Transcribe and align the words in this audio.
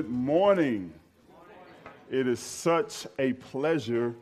Good 0.00 0.08
morning. 0.08 0.94
It 2.10 2.26
is 2.26 2.40
such 2.40 3.06
a 3.18 3.34
pleasure 3.34 4.14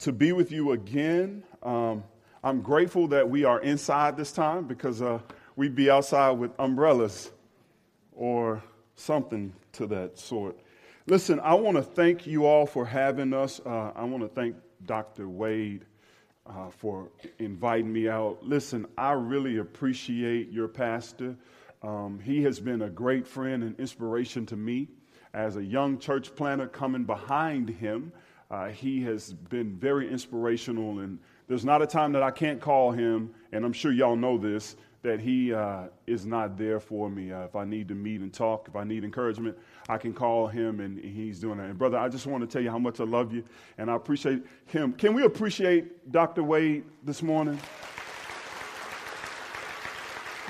to 0.00 0.12
be 0.12 0.32
with 0.32 0.52
you 0.52 0.72
again. 0.72 1.44
Um, 1.62 2.04
I'm 2.44 2.60
grateful 2.60 3.08
that 3.08 3.30
we 3.30 3.44
are 3.44 3.58
inside 3.62 4.18
this 4.18 4.32
time 4.32 4.66
because 4.66 5.00
uh, 5.00 5.20
we'd 5.56 5.74
be 5.74 5.90
outside 5.90 6.32
with 6.32 6.50
umbrellas 6.58 7.30
or 8.12 8.62
something 8.96 9.54
to 9.72 9.86
that 9.86 10.18
sort. 10.18 10.58
Listen, 11.06 11.40
I 11.40 11.54
want 11.54 11.78
to 11.78 11.82
thank 11.82 12.26
you 12.26 12.44
all 12.44 12.66
for 12.66 12.84
having 12.84 13.32
us. 13.32 13.62
Uh, 13.64 13.92
I 13.96 14.04
want 14.04 14.22
to 14.24 14.28
thank 14.28 14.56
Dr. 14.84 15.26
Wade 15.26 15.86
uh, 16.46 16.68
for 16.68 17.08
inviting 17.38 17.90
me 17.90 18.10
out. 18.10 18.42
Listen, 18.42 18.84
I 18.98 19.12
really 19.12 19.56
appreciate 19.56 20.52
your 20.52 20.68
pastor. 20.68 21.34
Um, 21.82 22.20
he 22.22 22.42
has 22.42 22.60
been 22.60 22.82
a 22.82 22.90
great 22.90 23.26
friend 23.26 23.62
and 23.62 23.78
inspiration 23.78 24.44
to 24.46 24.56
me 24.56 24.88
as 25.32 25.56
a 25.56 25.64
young 25.64 25.98
church 25.98 26.34
planter 26.34 26.66
coming 26.66 27.04
behind 27.04 27.68
him. 27.68 28.12
Uh, 28.50 28.68
he 28.68 29.02
has 29.04 29.32
been 29.32 29.76
very 29.76 30.10
inspirational, 30.10 30.98
and 30.98 31.18
there's 31.46 31.64
not 31.64 31.82
a 31.82 31.86
time 31.86 32.12
that 32.12 32.22
I 32.22 32.30
can't 32.30 32.60
call 32.60 32.90
him, 32.90 33.32
and 33.52 33.64
I'm 33.64 33.72
sure 33.72 33.92
y'all 33.92 34.16
know 34.16 34.36
this, 34.36 34.76
that 35.02 35.20
he 35.20 35.54
uh, 35.54 35.84
is 36.06 36.26
not 36.26 36.58
there 36.58 36.80
for 36.80 37.08
me. 37.08 37.32
Uh, 37.32 37.44
if 37.44 37.56
I 37.56 37.64
need 37.64 37.88
to 37.88 37.94
meet 37.94 38.20
and 38.20 38.32
talk, 38.32 38.66
if 38.68 38.76
I 38.76 38.84
need 38.84 39.04
encouragement, 39.04 39.56
I 39.88 39.96
can 39.96 40.12
call 40.12 40.48
him, 40.48 40.80
and 40.80 40.98
he's 40.98 41.38
doing 41.38 41.58
that. 41.58 41.70
And 41.70 41.78
brother, 41.78 41.96
I 41.96 42.08
just 42.08 42.26
want 42.26 42.42
to 42.42 42.46
tell 42.46 42.60
you 42.60 42.70
how 42.70 42.78
much 42.78 43.00
I 43.00 43.04
love 43.04 43.32
you, 43.32 43.44
and 43.78 43.90
I 43.90 43.94
appreciate 43.94 44.42
him. 44.66 44.92
Can 44.92 45.14
we 45.14 45.24
appreciate 45.24 46.12
Dr. 46.12 46.42
Wade 46.42 46.84
this 47.04 47.22
morning? 47.22 47.58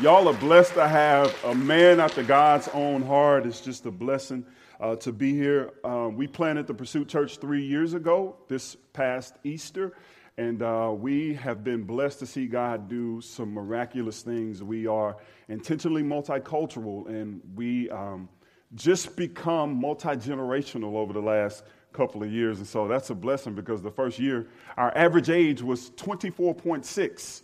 Y'all 0.01 0.29
are 0.29 0.35
blessed 0.39 0.73
to 0.73 0.89
have 0.89 1.37
a 1.45 1.55
man 1.55 2.01
after 2.01 2.23
God's 2.23 2.69
own 2.69 3.03
heart. 3.03 3.45
It's 3.45 3.61
just 3.61 3.85
a 3.85 3.91
blessing 3.91 4.47
uh, 4.81 4.97
to 4.97 5.13
be 5.13 5.35
here. 5.35 5.73
Uh, 5.85 6.09
we 6.11 6.27
planted 6.27 6.67
the 6.67 6.73
Pursuit 6.73 7.07
Church 7.07 7.37
three 7.37 7.63
years 7.63 7.93
ago, 7.93 8.35
this 8.49 8.79
past 8.95 9.35
Easter, 9.45 9.93
and 10.39 10.63
uh, 10.63 10.91
we 10.97 11.35
have 11.35 11.63
been 11.63 11.83
blessed 11.83 12.21
to 12.21 12.27
see 12.27 12.47
God 12.47 12.89
do 12.89 13.21
some 13.21 13.53
miraculous 13.53 14.23
things. 14.23 14.63
We 14.63 14.87
are 14.87 15.19
intentionally 15.51 16.03
multicultural, 16.03 17.07
and 17.07 17.43
we 17.55 17.91
um, 17.91 18.31
just 18.75 19.17
become 19.17 19.79
multi 19.79 20.09
generational 20.09 20.95
over 20.95 21.13
the 21.13 21.21
last 21.21 21.63
couple 21.93 22.23
of 22.23 22.33
years. 22.33 22.57
And 22.57 22.67
so 22.67 22.89
that's 22.89 23.11
a 23.11 23.15
blessing 23.15 23.55
because 23.55 23.83
the 23.83 23.91
first 23.91 24.19
year, 24.19 24.49
our 24.79 24.97
average 24.97 25.29
age 25.29 25.61
was 25.61 25.91
24.6 25.91 27.43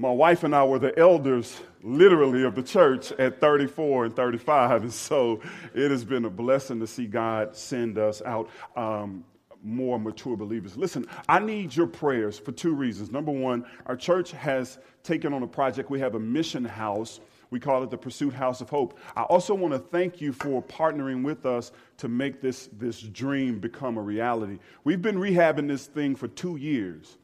my 0.00 0.10
wife 0.10 0.44
and 0.44 0.56
I 0.56 0.64
were 0.64 0.78
the 0.78 0.98
elders, 0.98 1.60
literally, 1.82 2.44
of 2.44 2.54
the 2.54 2.62
church 2.62 3.12
at 3.12 3.38
34 3.38 4.06
and 4.06 4.16
35. 4.16 4.82
And 4.82 4.92
so 4.92 5.42
it 5.74 5.90
has 5.90 6.06
been 6.06 6.24
a 6.24 6.30
blessing 6.30 6.80
to 6.80 6.86
see 6.86 7.06
God 7.06 7.54
send 7.54 7.98
us 7.98 8.22
out 8.22 8.48
um, 8.76 9.24
more 9.62 10.00
mature 10.00 10.38
believers. 10.38 10.74
Listen, 10.78 11.06
I 11.28 11.38
need 11.38 11.76
your 11.76 11.86
prayers 11.86 12.38
for 12.38 12.50
two 12.50 12.74
reasons. 12.74 13.10
Number 13.10 13.30
one, 13.30 13.66
our 13.84 13.96
church 13.96 14.32
has 14.32 14.78
taken 15.02 15.34
on 15.34 15.42
a 15.42 15.46
project. 15.46 15.90
We 15.90 16.00
have 16.00 16.14
a 16.14 16.20
mission 16.20 16.64
house. 16.64 17.20
We 17.50 17.60
call 17.60 17.82
it 17.82 17.90
the 17.90 17.98
Pursuit 17.98 18.32
House 18.32 18.62
of 18.62 18.70
Hope. 18.70 18.98
I 19.16 19.24
also 19.24 19.54
want 19.54 19.74
to 19.74 19.80
thank 19.80 20.18
you 20.20 20.32
for 20.32 20.62
partnering 20.62 21.22
with 21.22 21.44
us 21.44 21.72
to 21.98 22.08
make 22.08 22.40
this, 22.40 22.70
this 22.72 23.02
dream 23.02 23.58
become 23.58 23.98
a 23.98 24.02
reality. 24.02 24.60
We've 24.82 25.02
been 25.02 25.16
rehabbing 25.16 25.68
this 25.68 25.84
thing 25.84 26.16
for 26.16 26.28
two 26.28 26.56
years. 26.56 27.18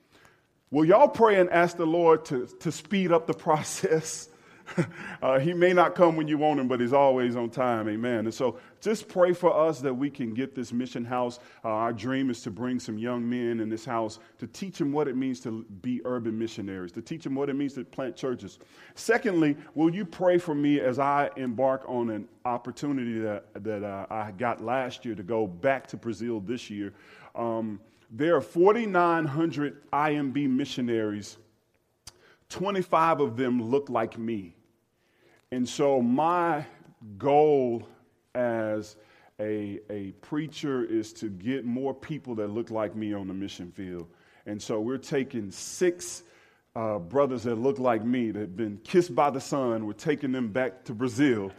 Will 0.71 0.85
y'all 0.85 1.09
pray 1.09 1.41
and 1.41 1.49
ask 1.51 1.77
the 1.77 1.87
Lord 1.87 2.25
to, 2.27 2.47
to 2.61 2.73
speed 2.73 3.13
up 3.13 3.27
the 3.27 3.35
process? 3.47 4.29
uh, 5.23 5.39
he 5.39 5.53
may 5.53 5.73
not 5.73 5.95
come 5.95 6.17
when 6.17 6.29
you 6.29 6.39
want 6.39 6.59
him, 6.59 6.69
but 6.69 6.81
he's 6.81 6.93
always 6.93 7.37
on 7.37 7.51
time. 7.51 7.89
Amen. 7.89 8.21
And 8.21 8.35
so 8.35 8.59
just 8.81 9.09
pray 9.09 9.33
for 9.33 9.57
us 9.57 9.81
that 9.81 9.95
we 9.95 10.11
can 10.11 10.35
get 10.35 10.55
this 10.55 10.73
mission 10.73 11.05
house. 11.05 11.39
Uh, 11.65 11.69
our 11.69 11.93
dream 11.93 12.31
is 12.31 12.43
to 12.43 12.51
bring 12.51 12.81
some 12.81 12.99
young 12.99 13.29
men 13.29 13.61
in 13.61 13.69
this 13.69 13.85
house 13.85 14.19
to 14.39 14.47
teach 14.47 14.79
them 14.79 14.93
what 14.93 15.09
it 15.09 15.17
means 15.17 15.41
to 15.41 15.65
be 15.83 16.01
urban 16.05 16.39
missionaries, 16.39 16.93
to 16.93 17.03
teach 17.03 17.25
them 17.25 17.35
what 17.35 17.49
it 17.49 17.55
means 17.55 17.75
to 17.75 17.85
plant 17.85 18.17
churches. 18.17 18.59
Secondly, 18.95 19.57
will 19.75 19.95
you 19.95 20.05
pray 20.05 20.39
for 20.39 20.55
me 20.55 20.81
as 20.81 20.99
I 20.99 21.31
embark 21.37 21.85
on 21.87 22.11
an 22.11 22.29
opportunity 22.45 23.19
that, 23.21 23.45
that 23.63 23.85
uh, 23.85 24.07
I 24.11 24.33
got 24.33 24.63
last 24.63 25.05
year 25.05 25.15
to 25.15 25.23
go 25.23 25.47
back 25.47 25.87
to 25.89 25.97
Brazil 25.97 26.41
this 26.41 26.71
year? 26.71 26.93
Um, 27.35 27.81
there 28.11 28.37
are 28.37 28.41
4,900 28.41 29.91
IMB 29.91 30.49
missionaries. 30.51 31.37
25 32.49 33.21
of 33.21 33.37
them 33.37 33.71
look 33.71 33.91
like 33.91 34.19
me. 34.19 34.55
And 35.51 35.69
so, 35.69 36.01
my 36.01 36.65
goal 37.19 37.87
as 38.35 38.97
a, 39.41 39.81
a 39.91 40.13
preacher 40.21 40.85
is 40.85 41.13
to 41.15 41.29
get 41.29 41.65
more 41.65 41.95
people 41.95 42.35
that 42.37 42.49
look 42.49 42.71
like 42.71 42.95
me 42.95 43.13
on 43.13 43.29
the 43.29 43.35
mission 43.35 43.73
field. 43.73 44.09
And 44.47 44.61
so, 44.61 44.81
we're 44.81 44.99
taking 44.99 45.51
six 45.51 46.23
uh, 46.77 46.99
brothers 46.99 47.45
that 47.45 47.57
look 47.57 47.79
like 47.79 48.05
me 48.05 48.31
that 48.31 48.41
have 48.41 48.57
been 48.57 48.79
kissed 48.85 49.15
by 49.15 49.31
the 49.31 49.41
sun. 49.41 49.87
We're 49.87 49.95
taking 49.95 50.31
them 50.31 50.49
back 50.49 50.85
to 50.85 50.95
Brazil. 50.95 51.51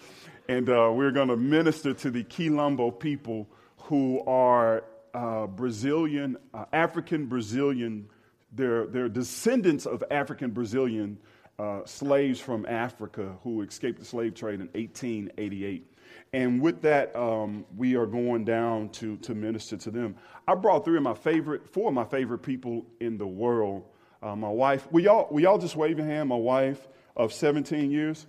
And 0.47 0.69
uh, 0.69 0.91
we're 0.93 1.11
going 1.11 1.27
to 1.27 1.35
minister 1.35 1.93
to 1.93 2.11
the 2.11 2.23
Quilombo 2.23 2.97
people 2.97 3.49
who 3.77 4.21
are 4.25 4.83
uh, 5.17 5.47
Brazilian, 5.47 6.37
uh, 6.53 6.65
African 6.71 7.25
Brazilian, 7.25 8.07
they're, 8.51 8.85
they're 8.85 9.09
descendants 9.09 9.87
of 9.87 10.03
African 10.11 10.51
Brazilian 10.51 11.17
uh, 11.57 11.81
slaves 11.85 12.39
from 12.39 12.67
Africa 12.67 13.35
who 13.43 13.63
escaped 13.63 13.97
the 13.97 14.05
slave 14.05 14.35
trade 14.35 14.61
in 14.61 14.67
1888. 14.67 15.91
And 16.33 16.61
with 16.61 16.83
that, 16.83 17.15
um, 17.15 17.65
we 17.75 17.95
are 17.95 18.05
going 18.05 18.45
down 18.45 18.89
to, 18.89 19.17
to 19.17 19.33
minister 19.33 19.75
to 19.77 19.89
them. 19.89 20.15
I 20.47 20.53
brought 20.53 20.85
three 20.85 20.97
of 20.97 21.03
my 21.03 21.15
favorite, 21.15 21.67
four 21.67 21.87
of 21.87 21.95
my 21.95 22.05
favorite 22.05 22.39
people 22.39 22.85
in 22.99 23.17
the 23.17 23.25
world. 23.25 23.85
Uh, 24.21 24.35
my 24.35 24.49
wife, 24.49 24.87
we 24.91 25.05
y'all, 25.05 25.27
we 25.31 25.43
y'all 25.43 25.57
just 25.57 25.75
wave 25.75 25.97
your 25.97 26.05
hand? 26.05 26.29
My 26.29 26.35
wife 26.35 26.87
of 27.15 27.33
17 27.33 27.89
years. 27.89 28.27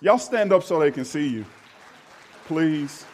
Y'all 0.00 0.18
stand 0.18 0.52
up 0.52 0.62
so 0.62 0.78
they 0.78 0.92
can 0.92 1.04
see 1.04 1.26
you, 1.26 1.44
please. 2.46 3.04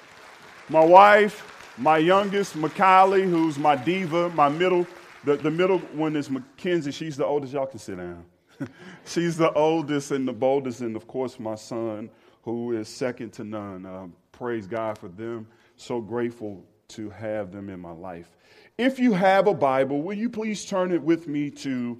My 0.68 0.84
wife, 0.84 1.55
my 1.78 1.98
youngest, 1.98 2.56
Macaulay, 2.56 3.22
who's 3.22 3.58
my 3.58 3.76
diva, 3.76 4.30
my 4.30 4.48
middle, 4.48 4.86
the, 5.24 5.36
the 5.36 5.50
middle 5.50 5.78
one 5.78 6.16
is 6.16 6.30
Mackenzie. 6.30 6.92
She's 6.92 7.16
the 7.16 7.26
oldest. 7.26 7.52
Y'all 7.52 7.66
can 7.66 7.78
sit 7.78 7.98
down. 7.98 8.24
She's 9.04 9.36
the 9.36 9.52
oldest 9.52 10.10
and 10.12 10.26
the 10.26 10.32
boldest, 10.32 10.80
and 10.80 10.96
of 10.96 11.06
course, 11.06 11.38
my 11.38 11.56
son, 11.56 12.08
who 12.42 12.72
is 12.72 12.88
second 12.88 13.32
to 13.34 13.44
none. 13.44 13.84
Uh, 13.84 14.06
praise 14.32 14.66
God 14.66 14.96
for 14.96 15.08
them. 15.08 15.46
So 15.76 16.00
grateful 16.00 16.64
to 16.88 17.10
have 17.10 17.52
them 17.52 17.68
in 17.68 17.80
my 17.80 17.90
life. 17.90 18.36
If 18.78 18.98
you 18.98 19.12
have 19.12 19.46
a 19.46 19.54
Bible, 19.54 20.02
will 20.02 20.16
you 20.16 20.30
please 20.30 20.64
turn 20.64 20.92
it 20.92 21.02
with 21.02 21.28
me 21.28 21.50
to 21.50 21.98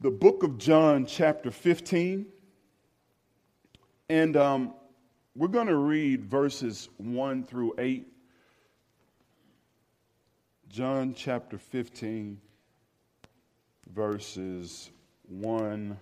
the 0.00 0.10
book 0.10 0.42
of 0.42 0.56
John, 0.56 1.04
chapter 1.04 1.50
15? 1.50 2.26
And 4.08 4.36
um, 4.36 4.74
we're 5.34 5.48
going 5.48 5.66
to 5.66 5.76
read 5.76 6.24
verses 6.24 6.88
1 6.98 7.44
through 7.44 7.74
8. 7.78 8.06
John 10.68 11.14
chapter 11.14 11.56
15, 11.56 12.38
verses 13.90 14.90
1 15.26 15.96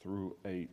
through 0.00 0.36
8. 0.44 0.70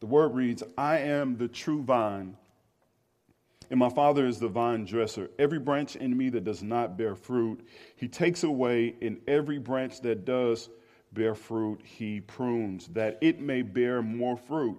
The 0.00 0.06
word 0.06 0.34
reads, 0.34 0.62
I 0.78 0.98
am 0.98 1.36
the 1.36 1.48
true 1.48 1.82
vine, 1.82 2.38
and 3.68 3.78
my 3.78 3.90
Father 3.90 4.26
is 4.26 4.40
the 4.40 4.48
vine 4.48 4.86
dresser. 4.86 5.30
Every 5.38 5.58
branch 5.58 5.96
in 5.96 6.16
me 6.16 6.30
that 6.30 6.44
does 6.44 6.62
not 6.62 6.96
bear 6.96 7.14
fruit, 7.14 7.68
he 7.94 8.08
takes 8.08 8.42
away, 8.42 8.96
and 9.02 9.20
every 9.28 9.58
branch 9.58 10.00
that 10.00 10.24
does 10.24 10.70
bear 11.12 11.34
fruit, 11.34 11.82
he 11.84 12.22
prunes, 12.22 12.88
that 12.88 13.18
it 13.20 13.38
may 13.38 13.60
bear 13.60 14.00
more 14.00 14.38
fruit. 14.38 14.78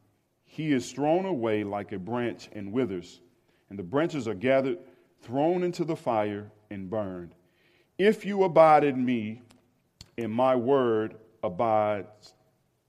he 0.51 0.73
is 0.73 0.91
thrown 0.91 1.25
away 1.25 1.63
like 1.63 1.93
a 1.93 1.97
branch 1.97 2.49
and 2.51 2.73
withers, 2.73 3.21
and 3.69 3.79
the 3.79 3.83
branches 3.83 4.27
are 4.27 4.33
gathered, 4.33 4.79
thrown 5.21 5.63
into 5.63 5.85
the 5.85 5.95
fire, 5.95 6.51
and 6.69 6.89
burned. 6.89 7.33
If 7.97 8.25
you 8.25 8.43
abide 8.43 8.83
in 8.83 9.05
me, 9.05 9.41
and 10.17 10.29
my 10.29 10.55
word 10.57 11.15
abides 11.41 12.33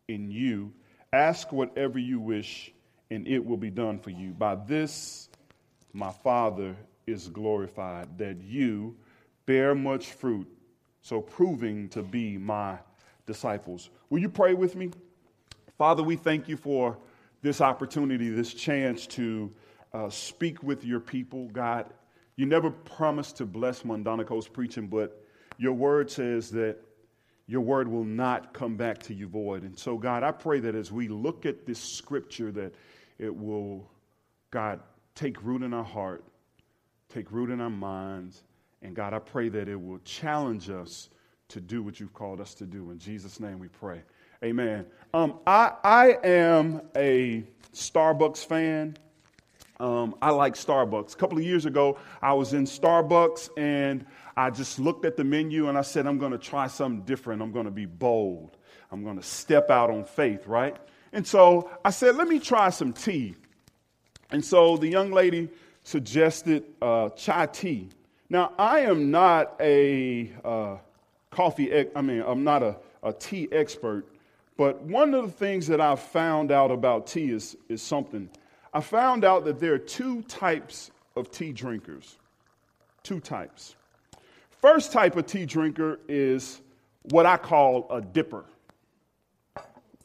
in 0.08 0.28
you. 0.28 0.72
Ask 1.12 1.52
whatever 1.52 2.00
you 2.00 2.18
wish, 2.18 2.72
and 3.12 3.28
it 3.28 3.44
will 3.44 3.56
be 3.56 3.70
done 3.70 4.00
for 4.00 4.10
you. 4.10 4.30
By 4.32 4.56
this, 4.56 5.28
my 5.92 6.10
Father 6.10 6.76
is 7.06 7.28
glorified, 7.28 8.18
that 8.18 8.42
you 8.42 8.96
bear 9.46 9.74
much 9.74 10.12
fruit, 10.12 10.48
so 11.00 11.20
proving 11.20 11.88
to 11.90 12.02
be 12.02 12.38
my 12.38 12.76
disciples. 13.24 13.90
Will 14.10 14.18
you 14.18 14.28
pray 14.28 14.54
with 14.54 14.74
me? 14.74 14.90
Father, 15.78 16.02
we 16.02 16.16
thank 16.16 16.48
you 16.48 16.56
for 16.56 16.98
this 17.42 17.60
opportunity, 17.60 18.30
this 18.30 18.54
chance 18.54 19.06
to 19.08 19.52
uh, 19.92 20.08
speak 20.08 20.62
with 20.62 20.84
your 20.84 21.00
people. 21.00 21.48
God, 21.48 21.86
you 22.36 22.46
never 22.46 22.70
promised 22.70 23.36
to 23.38 23.46
bless 23.46 23.82
Mondonico's 23.82 24.48
preaching, 24.48 24.86
but 24.86 25.24
your 25.58 25.74
word 25.74 26.10
says 26.10 26.50
that 26.52 26.78
your 27.46 27.60
word 27.60 27.88
will 27.88 28.04
not 28.04 28.54
come 28.54 28.76
back 28.76 28.98
to 29.02 29.14
you 29.14 29.26
void. 29.26 29.64
And 29.64 29.76
so, 29.78 29.98
God, 29.98 30.22
I 30.22 30.30
pray 30.30 30.60
that 30.60 30.74
as 30.74 30.90
we 30.90 31.08
look 31.08 31.44
at 31.44 31.66
this 31.66 31.80
scripture, 31.80 32.52
that 32.52 32.74
it 33.18 33.34
will, 33.34 33.90
God, 34.50 34.80
take 35.14 35.42
root 35.42 35.62
in 35.62 35.74
our 35.74 35.84
heart, 35.84 36.24
take 37.08 37.30
root 37.30 37.50
in 37.50 37.60
our 37.60 37.70
minds. 37.70 38.44
And 38.80 38.94
God, 38.94 39.12
I 39.12 39.18
pray 39.18 39.48
that 39.50 39.68
it 39.68 39.80
will 39.80 39.98
challenge 40.04 40.70
us 40.70 41.10
to 41.48 41.60
do 41.60 41.82
what 41.82 42.00
you've 42.00 42.14
called 42.14 42.40
us 42.40 42.54
to 42.54 42.64
do. 42.64 42.90
In 42.90 42.98
Jesus' 42.98 43.38
name 43.38 43.58
we 43.58 43.68
pray. 43.68 44.02
Amen. 44.44 44.86
Um, 45.14 45.38
I, 45.46 45.72
I 45.84 46.18
am 46.24 46.82
a 46.96 47.44
Starbucks 47.72 48.44
fan. 48.44 48.96
Um, 49.78 50.16
I 50.20 50.30
like 50.30 50.54
Starbucks. 50.54 51.14
A 51.14 51.16
couple 51.16 51.38
of 51.38 51.44
years 51.44 51.64
ago, 51.64 51.98
I 52.20 52.32
was 52.32 52.52
in 52.52 52.64
Starbucks 52.64 53.50
and 53.56 54.04
I 54.36 54.50
just 54.50 54.80
looked 54.80 55.04
at 55.04 55.16
the 55.16 55.22
menu 55.22 55.68
and 55.68 55.78
I 55.78 55.82
said, 55.82 56.08
I'm 56.08 56.18
going 56.18 56.32
to 56.32 56.38
try 56.38 56.66
something 56.66 57.04
different. 57.04 57.40
I'm 57.40 57.52
going 57.52 57.66
to 57.66 57.70
be 57.70 57.86
bold. 57.86 58.56
I'm 58.90 59.04
going 59.04 59.16
to 59.16 59.22
step 59.22 59.70
out 59.70 59.90
on 59.90 60.04
faith, 60.04 60.46
right? 60.46 60.76
And 61.12 61.24
so 61.26 61.70
I 61.84 61.90
said, 61.90 62.16
let 62.16 62.26
me 62.26 62.40
try 62.40 62.70
some 62.70 62.92
tea. 62.92 63.36
And 64.30 64.44
so 64.44 64.76
the 64.76 64.88
young 64.88 65.12
lady 65.12 65.50
suggested 65.84 66.64
uh, 66.80 67.10
chai 67.10 67.46
tea. 67.46 67.90
Now, 68.28 68.54
I 68.58 68.80
am 68.80 69.10
not 69.10 69.54
a 69.60 70.32
uh, 70.44 70.78
coffee, 71.30 71.86
I 71.94 72.00
mean, 72.02 72.24
I'm 72.26 72.42
not 72.42 72.62
a, 72.62 72.76
a 73.02 73.12
tea 73.12 73.48
expert, 73.52 74.06
but 74.62 74.80
one 74.82 75.12
of 75.12 75.24
the 75.24 75.32
things 75.32 75.66
that 75.66 75.80
I've 75.80 75.98
found 75.98 76.52
out 76.52 76.70
about 76.70 77.08
tea 77.08 77.32
is, 77.32 77.56
is 77.68 77.82
something. 77.82 78.30
I 78.72 78.80
found 78.80 79.24
out 79.24 79.44
that 79.46 79.58
there 79.58 79.74
are 79.74 79.78
two 79.78 80.22
types 80.22 80.92
of 81.16 81.32
tea 81.32 81.50
drinkers. 81.50 82.16
Two 83.02 83.18
types. 83.18 83.74
First 84.50 84.92
type 84.92 85.16
of 85.16 85.26
tea 85.26 85.46
drinker 85.46 85.98
is 86.06 86.60
what 87.10 87.26
I 87.26 87.38
call 87.38 87.88
a 87.90 88.00
dipper. 88.00 88.44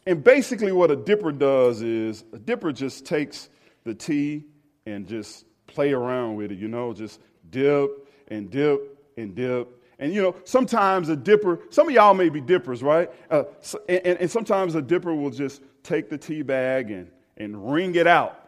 And 0.07 0.23
basically, 0.23 0.71
what 0.71 0.89
a 0.89 0.95
dipper 0.95 1.31
does 1.31 1.83
is 1.83 2.23
a 2.33 2.39
dipper 2.39 2.71
just 2.71 3.05
takes 3.05 3.49
the 3.83 3.93
tea 3.93 4.43
and 4.87 5.05
just 5.05 5.45
play 5.67 5.93
around 5.93 6.35
with 6.35 6.51
it, 6.51 6.57
you 6.57 6.67
know, 6.67 6.93
just 6.93 7.21
dip 7.51 7.91
and 8.29 8.49
dip 8.49 9.07
and 9.17 9.35
dip. 9.35 9.76
And 9.99 10.13
you 10.13 10.21
know, 10.21 10.35
sometimes 10.43 11.09
a 11.09 11.15
dipper, 11.15 11.59
some 11.69 11.87
of 11.87 11.93
y'all 11.93 12.13
may 12.13 12.29
be 12.29 12.41
dippers, 12.41 12.83
right? 12.83 13.09
Uh, 13.31 13.43
and, 13.89 14.19
and 14.19 14.31
sometimes 14.31 14.75
a 14.75 14.81
dipper 14.81 15.13
will 15.13 15.31
just 15.31 15.61
take 15.83 16.09
the 16.09 16.17
tea 16.17 16.43
bag 16.43 16.91
and, 16.91 17.09
and 17.35 17.71
wring 17.71 17.95
it 17.95 18.05
out, 18.05 18.39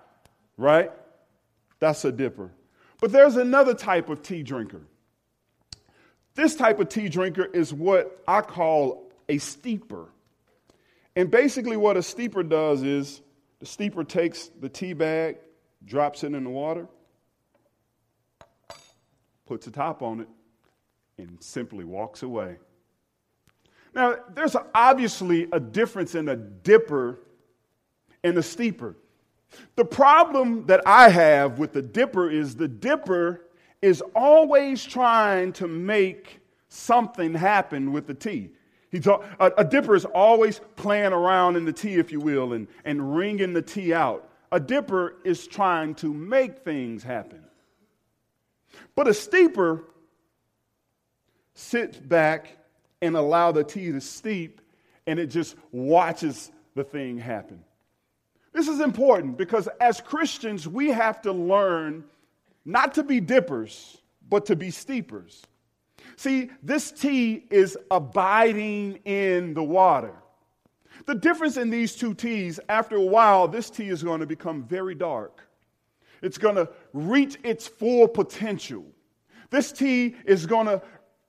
right? 0.58 0.92
That's 1.80 2.06
a 2.06 2.12
dipper. 2.12 2.52
But 3.02 3.12
there's 3.12 3.36
another 3.36 3.74
type 3.74 4.10
of 4.10 4.22
tea 4.22 4.44
drinker. 4.44 4.82
This 6.36 6.56
type 6.56 6.80
of 6.80 6.90
tea 6.90 7.10
drinker 7.10 7.46
is 7.46 7.74
what 7.74 8.22
I 8.28 8.42
call 8.42 9.12
a 9.28 9.40
steeper. 9.40 10.10
And 11.16 11.32
basically, 11.32 11.78
what 11.78 11.98
a 11.98 12.04
steeper 12.04 12.44
does 12.44 12.84
is 12.84 13.22
the 13.60 13.66
steeper 13.66 14.04
takes 14.04 14.50
the 14.60 14.70
tea 14.70 14.94
bag, 14.94 15.38
drops 15.84 16.24
it 16.24 16.34
in 16.34 16.44
the 16.44 16.50
water, 16.50 16.88
puts 19.46 19.68
a 19.68 19.72
top 19.72 20.02
on 20.02 20.22
it, 20.22 20.28
and 21.20 21.42
simply 21.42 21.84
walks 21.84 22.24
away. 22.24 22.58
Now, 23.94 24.16
there's 24.34 24.56
obviously 24.74 25.48
a 25.52 25.60
difference 25.60 26.16
in 26.16 26.30
a 26.30 26.36
dipper 26.36 27.20
and 28.24 28.38
a 28.38 28.44
steeper. 28.44 28.96
The 29.76 29.86
problem 29.86 30.68
that 30.68 30.82
I 30.86 31.10
have 31.10 31.58
with 31.58 31.74
the 31.74 31.82
dipper 31.82 32.30
is 32.30 32.56
the 32.56 32.68
dipper 32.68 33.46
is 33.82 34.02
always 34.16 34.84
trying 34.84 35.54
to 35.54 35.68
make 35.68 36.40
something 36.68 37.34
happen 37.34 37.92
with 37.92 38.06
the 38.06 38.14
tea. 38.14 38.52
He 38.92 39.00
talk, 39.00 39.24
a, 39.40 39.52
a, 39.58 39.64
dipper 39.64 39.96
is 39.96 40.06
always 40.06 40.62
playing 40.76 41.14
around 41.14 41.56
in 41.56 41.66
the 41.66 41.74
tea, 41.74 41.96
if 41.96 42.12
you 42.12 42.20
will, 42.20 42.54
and, 42.54 42.68
and 42.86 43.16
wringing 43.16 43.54
the 43.54 43.62
tea 43.62 43.94
out. 43.94 44.30
A 44.52 44.60
dipper 44.60 45.18
is 45.24 45.48
trying 45.48 45.94
to 45.96 46.14
make 46.14 46.60
things 46.60 47.04
happen. 47.04 47.44
But 48.96 49.08
a 49.08 49.14
steeper 49.14 49.84
sits 51.60 51.98
back 51.98 52.58
and 53.02 53.16
allow 53.16 53.52
the 53.52 53.64
tea 53.64 53.92
to 53.92 54.02
steep, 54.02 54.62
and 55.08 55.20
it 55.20 55.28
just 55.28 55.56
watches 55.72 56.52
the 56.76 56.84
thing 56.84 57.18
happen. 57.18 57.64
This 58.54 58.68
is 58.68 58.80
important 58.80 59.38
because 59.38 59.68
as 59.80 60.02
Christians, 60.02 60.68
we 60.68 60.90
have 60.90 61.22
to 61.24 61.32
learn 61.32 62.04
not 62.66 62.96
to 62.96 63.04
be 63.04 63.20
dippers, 63.20 63.98
but 64.30 64.46
to 64.48 64.56
be 64.56 64.72
steepers. 64.72 65.44
See, 66.16 66.50
this 66.64 66.92
tea 66.92 67.46
is 67.50 67.78
abiding 67.92 69.00
in 69.06 69.54
the 69.54 69.64
water. 69.64 70.14
The 71.06 71.16
difference 71.16 71.58
in 71.58 71.70
these 71.70 71.96
two 71.96 72.14
teas, 72.14 72.60
after 72.70 72.96
a 72.96 73.02
while, 73.02 73.48
this 73.48 73.70
tea 73.70 73.90
is 73.90 74.04
going 74.04 74.20
to 74.20 74.26
become 74.26 74.64
very 74.64 74.96
dark. 74.96 75.42
It's 76.22 76.38
going 76.38 76.56
to 76.56 76.70
reach 76.94 77.38
its 77.44 77.68
full 77.68 78.08
potential. 78.08 78.86
This 79.50 79.72
tea 79.72 80.16
is 80.26 80.46
going 80.46 80.68
to 80.68 80.82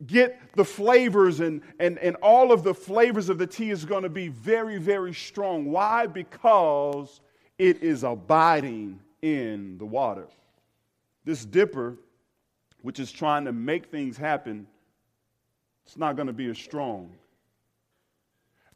get 0.06 0.40
the 0.54 0.64
flavors 0.64 1.40
and, 1.40 1.60
and, 1.78 1.98
and 1.98 2.16
all 2.16 2.52
of 2.52 2.62
the 2.62 2.74
flavors 2.74 3.28
of 3.28 3.38
the 3.38 3.46
tea 3.46 3.70
is 3.70 3.84
going 3.84 4.02
to 4.02 4.08
be 4.08 4.28
very, 4.28 4.78
very 4.78 5.12
strong. 5.12 5.66
Why? 5.66 6.06
Because 6.06 7.20
it 7.58 7.82
is 7.82 8.04
abiding 8.04 9.00
in 9.22 9.76
the 9.78 9.84
water. 9.84 10.26
This 11.24 11.44
dipper, 11.44 11.96
which 12.82 12.98
is 12.98 13.12
trying 13.12 13.44
to 13.44 13.52
make 13.52 13.90
things 13.90 14.16
happen, 14.16 14.66
it's 15.84 15.98
not 15.98 16.16
going 16.16 16.28
to 16.28 16.32
be 16.32 16.48
as 16.48 16.58
strong. 16.58 17.12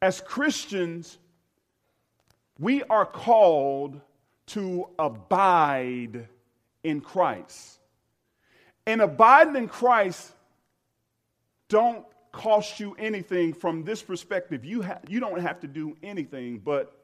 As 0.03 0.21
Christians, 0.21 1.19
we 2.59 2.83
are 2.85 3.07
called 3.07 4.01
to 4.49 4.91
abide 4.99 6.29
in 6.83 7.01
Christ. 7.01 7.79
And 8.87 9.01
abiding 9.01 9.57
in 9.57 9.69
Christ 9.69 10.34
don't 11.75 12.07
cost 12.31 12.79
you 12.79 12.95
anything 13.01 13.53
from 13.53 13.83
this 13.83 14.01
perspective. 14.01 14.65
You, 14.65 14.83
ha- 14.83 15.01
you 15.09 15.19
don't 15.19 15.41
have 15.41 15.59
to 15.61 15.67
do 15.67 15.97
anything 16.05 16.59
but, 16.59 16.97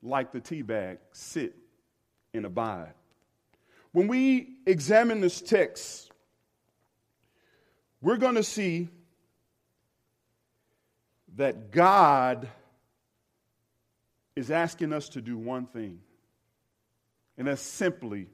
like 0.00 0.30
the 0.30 0.38
tea 0.38 0.62
bag, 0.62 0.98
sit 1.10 1.56
and 2.32 2.46
abide. 2.46 2.94
When 3.90 4.06
we 4.06 4.54
examine 4.64 5.20
this 5.20 5.40
text, 5.40 6.12
we're 8.00 8.16
going 8.16 8.36
to 8.36 8.44
see 8.44 8.88
that 11.36 11.72
God 11.72 12.48
is 14.36 14.52
asking 14.52 14.92
us 14.92 15.08
to 15.10 15.20
do 15.20 15.36
one 15.36 15.66
thing, 15.66 15.98
and 17.36 17.48
that's 17.48 17.60
simply 17.60 18.28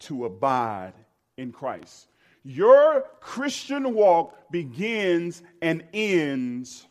to 0.00 0.26
abide 0.26 0.92
in 1.38 1.50
Christ. 1.50 2.08
Your 2.44 3.04
Christian 3.20 3.94
walk 3.94 4.50
begins 4.50 5.42
and 5.60 5.84
ends 5.92 6.86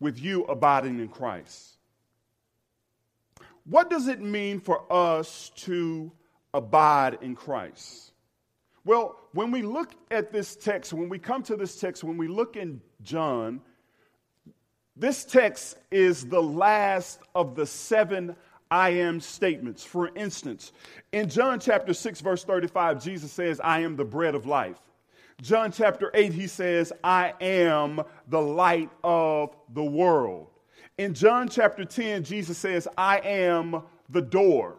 with 0.00 0.20
you 0.20 0.44
abiding 0.44 1.00
in 1.00 1.08
Christ. 1.08 1.78
What 3.64 3.90
does 3.90 4.08
it 4.08 4.20
mean 4.20 4.60
for 4.60 4.90
us 4.92 5.50
to 5.56 6.12
abide 6.54 7.18
in 7.20 7.34
Christ? 7.34 8.12
Well, 8.84 9.18
when 9.32 9.50
we 9.50 9.62
look 9.62 9.92
at 10.10 10.32
this 10.32 10.54
text, 10.54 10.92
when 10.92 11.08
we 11.08 11.18
come 11.18 11.42
to 11.44 11.56
this 11.56 11.78
text, 11.80 12.04
when 12.04 12.16
we 12.16 12.28
look 12.28 12.56
in 12.56 12.80
John, 13.02 13.60
this 14.96 15.24
text 15.24 15.76
is 15.90 16.26
the 16.26 16.42
last 16.42 17.20
of 17.34 17.56
the 17.56 17.66
seven 17.66 18.36
I 18.70 18.90
am 18.90 19.20
statements. 19.20 19.84
For 19.84 20.08
instance, 20.14 20.72
in 21.12 21.28
John 21.28 21.60
chapter 21.60 21.92
6, 21.92 22.20
verse 22.20 22.44
35, 22.44 23.02
Jesus 23.02 23.32
says, 23.32 23.60
I 23.62 23.80
am 23.80 23.96
the 23.96 24.04
bread 24.04 24.34
of 24.34 24.46
life. 24.46 24.80
John 25.42 25.70
chapter 25.70 26.10
8, 26.14 26.32
he 26.32 26.46
says, 26.46 26.92
I 27.04 27.34
am 27.40 28.00
the 28.28 28.40
light 28.40 28.90
of 29.04 29.54
the 29.74 29.84
world. 29.84 30.48
In 30.98 31.12
John 31.12 31.48
chapter 31.48 31.84
10, 31.84 32.24
Jesus 32.24 32.56
says, 32.56 32.88
I 32.96 33.18
am 33.18 33.82
the 34.08 34.22
door. 34.22 34.76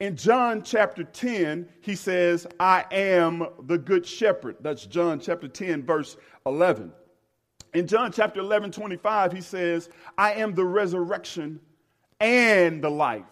In 0.00 0.16
John 0.16 0.62
chapter 0.62 1.04
10, 1.04 1.68
he 1.82 1.94
says, 1.94 2.46
I 2.58 2.84
am 2.90 3.46
the 3.64 3.78
good 3.78 4.06
shepherd. 4.06 4.56
That's 4.60 4.86
John 4.86 5.20
chapter 5.20 5.48
10, 5.48 5.84
verse 5.84 6.16
11. 6.46 6.90
In 7.74 7.86
John 7.86 8.10
chapter 8.10 8.40
11, 8.40 8.72
25, 8.72 9.32
he 9.32 9.40
says, 9.40 9.90
I 10.16 10.34
am 10.34 10.54
the 10.54 10.64
resurrection 10.64 11.60
and 12.20 12.82
the 12.82 12.90
life. 12.90 13.24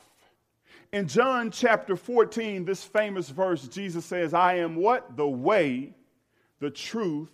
In 0.92 1.08
John 1.08 1.50
chapter 1.50 1.96
14, 1.96 2.66
this 2.66 2.84
famous 2.84 3.30
verse, 3.30 3.66
Jesus 3.68 4.04
says, 4.04 4.34
I 4.34 4.56
am 4.56 4.76
what? 4.76 5.16
The 5.16 5.26
way, 5.26 5.94
the 6.62 6.70
truth, 6.70 7.28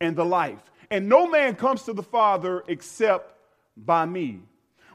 and 0.00 0.16
the 0.16 0.24
life. 0.24 0.62
And 0.90 1.08
no 1.08 1.28
man 1.28 1.56
comes 1.56 1.82
to 1.82 1.92
the 1.92 2.02
Father 2.02 2.64
except 2.68 3.34
by 3.76 4.06
me. 4.06 4.40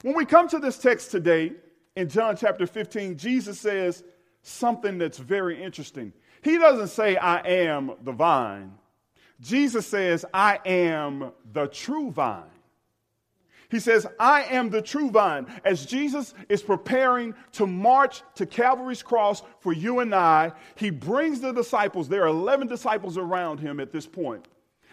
When 0.02 0.16
we 0.16 0.26
come 0.26 0.48
to 0.48 0.60
this 0.60 0.78
text 0.78 1.12
today, 1.12 1.52
in 1.96 2.10
John 2.10 2.38
chapter 2.38 2.66
15, 2.66 3.18
Jesus 3.18 3.60
says 3.60 4.04
something 4.42 4.98
that's 4.98 5.18
very 5.18 5.62
interesting. 5.62 6.14
He 6.42 6.58
doesn't 6.58 6.88
say, 6.88 7.18
I 7.18 7.40
am 7.40 7.92
the 8.04 8.14
vine. 8.14 8.74
Jesus 9.42 9.86
says, 9.86 10.26
I 10.34 10.60
am 10.66 11.32
the 11.52 11.68
true 11.68 12.12
vine. 12.12 12.44
He 13.70 13.80
says, 13.80 14.06
I 14.20 14.44
am 14.44 14.70
the 14.70 14.82
true 14.82 15.10
vine. 15.10 15.48
As 15.64 15.86
Jesus 15.86 16.34
is 16.50 16.62
preparing 16.62 17.34
to 17.54 17.66
march 17.66 18.22
to 18.36 18.46
Calvary's 18.46 19.04
cross 19.04 19.42
for 19.60 19.74
you 19.74 20.00
and 20.00 20.14
I, 20.14 20.54
he 20.76 20.90
brings 20.90 21.42
the 21.42 21.52
disciples. 21.52 22.08
There 22.08 22.24
are 22.24 22.28
11 22.28 22.68
disciples 22.68 23.18
around 23.18 23.60
him 23.60 23.80
at 23.80 23.92
this 23.92 24.06
point. 24.06 24.48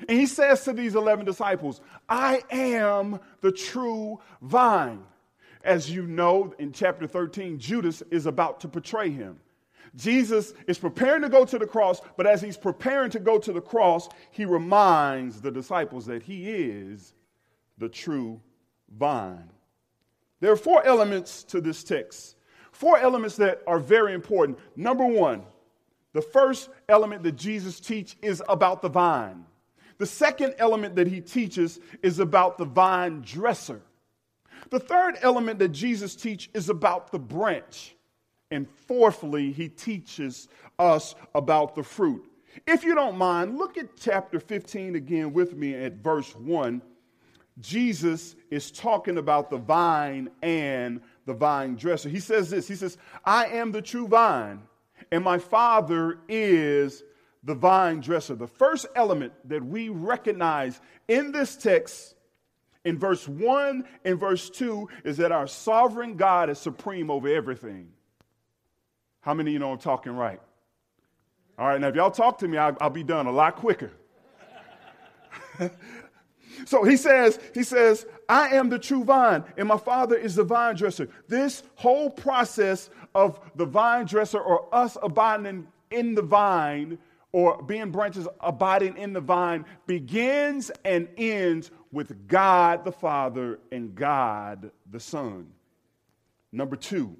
And 0.09 0.19
he 0.19 0.27
says 0.27 0.65
to 0.65 0.73
these 0.73 0.95
11 0.95 1.25
disciples, 1.25 1.81
I 2.09 2.43
am 2.51 3.21
the 3.41 3.53
true 3.53 4.21
vine. 4.41 5.05
As 5.65 5.91
you 5.91 6.07
know, 6.07 6.55
in 6.59 6.73
chapter 6.73 7.07
13, 7.07 7.59
Judas 7.59 8.03
is 8.11 8.27
about 8.27 8.61
to 8.61 8.69
betray 8.69 9.11
him. 9.11 9.39
Jesus 9.95 10.55
is 10.67 10.79
preparing 10.79 11.23
to 11.23 11.29
go 11.29 11.45
to 11.45 11.59
the 11.59 11.67
cross, 11.67 12.01
but 12.17 12.27
as 12.27 12.41
he's 12.41 12.57
preparing 12.57 13.11
to 13.11 13.21
go 13.21 13.39
to 13.39 13.53
the 13.53 13.61
cross, 13.61 14.09
he 14.31 14.45
reminds 14.45 15.41
the 15.41 15.51
disciples 15.51 16.07
that 16.07 16.23
he 16.23 16.51
is 16.51 17.15
the 17.79 17.89
true 17.89 18.41
vine. 18.99 19.49
There 20.41 20.53
are 20.53 20.57
four 20.57 20.85
elements 20.85 21.45
to 21.45 21.61
this 21.61 21.85
text, 21.85 22.37
four 22.73 22.99
elements 22.99 23.37
that 23.37 23.63
are 23.67 23.79
very 23.79 24.13
important. 24.13 24.59
Number 24.77 25.07
one, 25.07 25.43
the 26.13 26.23
first 26.23 26.69
element 26.89 27.23
that 27.23 27.37
Jesus 27.37 27.81
teaches 27.81 28.17
is 28.23 28.43
about 28.49 28.83
the 28.83 28.89
vine. 28.89 29.45
The 29.99 30.07
second 30.07 30.55
element 30.59 30.97
that 30.97 31.07
he 31.07 31.21
teaches 31.21 31.79
is 32.03 32.19
about 32.19 32.59
the 32.59 32.65
vine 32.65 33.23
dresser. 33.23 33.81
The 34.71 34.81
third 34.81 35.17
element 35.23 35.59
that 35.61 35.69
Jesus 35.69 36.17
teaches 36.17 36.49
is 36.55 36.69
about 36.69 37.13
the 37.13 37.19
branch. 37.19 37.95
And 38.51 38.69
fourthly, 38.69 39.53
he 39.53 39.69
teaches 39.69 40.49
us 40.79 41.15
about 41.35 41.75
the 41.75 41.83
fruit. 41.83 42.25
If 42.67 42.85
you 42.85 42.95
don't 42.95 43.17
mind, 43.17 43.57
look 43.57 43.79
at 43.79 43.97
chapter 43.99 44.39
15 44.39 44.97
again 44.97 45.33
with 45.33 45.57
me 45.57 45.75
at 45.75 45.95
verse 45.95 46.35
1. 46.37 46.83
Jesus 47.61 48.35
is 48.51 48.71
talking 48.71 49.19
about 49.19 49.51
the 49.51 49.59
vine 49.59 50.31
and 50.43 51.01
the 51.27 51.35
vine 51.35 51.77
dresser. 51.77 52.09
He 52.09 52.21
says 52.21 52.51
this 52.51 52.67
He 52.67 52.75
says, 52.75 52.97
I 53.25 53.47
am 53.47 53.73
the 53.73 53.83
true 53.83 54.09
vine, 54.09 54.63
and 55.11 55.23
my 55.23 55.39
Father 55.39 56.19
is 56.29 57.03
the 57.43 57.55
vine 57.55 58.01
dresser. 58.01 58.35
The 58.35 58.47
first 58.47 58.87
element 58.95 59.33
that 59.49 59.65
we 59.65 59.89
recognize 59.89 60.81
in 61.09 61.33
this 61.33 61.57
text, 61.57 62.15
in 62.85 62.99
verse 62.99 63.29
1 63.29 63.85
and 64.05 64.19
verse 64.19 64.49
2, 64.51 64.89
is 65.05 65.17
that 65.19 65.33
our 65.33 65.47
sovereign 65.47 66.17
God 66.17 66.51
is 66.51 66.59
supreme 66.59 67.11
over 67.11 67.29
everything. 67.29 67.89
How 69.21 69.35
many 69.35 69.51
of 69.51 69.53
you 69.53 69.59
know 69.59 69.73
I'm 69.73 69.79
talking 69.79 70.13
right? 70.13 70.41
All 71.59 71.69
right, 71.69 71.81
now 71.81 71.89
if 71.89 71.95
y'all 71.95 72.11
talk 72.11 72.39
to 72.39 72.49
me, 72.49 72.59
I'll, 72.59 72.77
I'll 72.81 72.91
be 72.91 73.05
done 73.05 73.27
a 73.27 73.33
lot 73.33 73.57
quicker. 73.57 73.93
so 76.65 76.85
he 76.85 76.97
says, 76.97 77.39
he 77.55 77.63
says, 77.63 78.07
I 78.29 78.49
am 78.57 78.69
the 78.69 78.79
true 78.79 79.05
vine, 79.05 79.45
and 79.57 79.69
my 79.69 79.77
father 79.77 80.17
is 80.17 80.35
the 80.35 80.45
vine 80.45 80.77
dresser. 80.77 81.09
This 81.29 81.63
whole 81.75 82.11
process 82.11 82.91
of 83.15 83.41
the 83.57 83.67
vine 83.67 84.07
dresser 84.07 84.41
or 84.41 84.69
us 84.75 84.97
abiding 85.03 85.69
in 85.91 86.15
the 86.15 86.23
vine 86.23 86.99
or 87.33 87.63
being 87.63 87.91
branches 87.91 88.29
abiding 88.41 88.97
in 88.99 89.13
the 89.13 89.21
vine 89.21 89.65
begins 89.87 90.71
and 90.85 91.09
ends 91.17 91.71
with 91.91 92.29
God 92.29 92.85
the 92.85 92.93
Father 92.93 93.59
and 93.71 93.95
God 93.95 94.71
the 94.91 95.01
Son. 95.01 95.49
Number 96.53 96.77
two, 96.77 97.17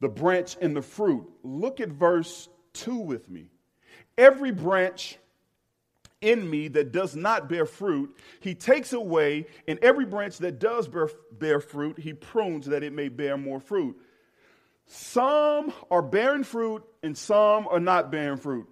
the 0.00 0.08
branch 0.08 0.56
and 0.60 0.74
the 0.74 0.82
fruit. 0.82 1.28
Look 1.44 1.80
at 1.80 1.88
verse 1.88 2.48
2 2.74 2.96
with 2.96 3.30
me. 3.30 3.46
Every 4.18 4.50
branch 4.50 5.18
in 6.20 6.48
me 6.48 6.68
that 6.68 6.92
does 6.92 7.16
not 7.16 7.48
bear 7.48 7.66
fruit, 7.66 8.16
he 8.40 8.54
takes 8.54 8.92
away, 8.92 9.46
and 9.66 9.78
every 9.80 10.04
branch 10.04 10.38
that 10.38 10.58
does 10.58 10.88
bear, 10.88 11.10
bear 11.32 11.60
fruit, 11.60 11.98
he 11.98 12.12
prunes 12.12 12.66
that 12.66 12.82
it 12.82 12.92
may 12.92 13.08
bear 13.08 13.36
more 13.36 13.60
fruit. 13.60 13.96
Some 14.86 15.72
are 15.90 16.02
bearing 16.02 16.44
fruit 16.44 16.84
and 17.02 17.16
some 17.16 17.68
are 17.68 17.80
not 17.80 18.10
bearing 18.10 18.38
fruit. 18.38 18.68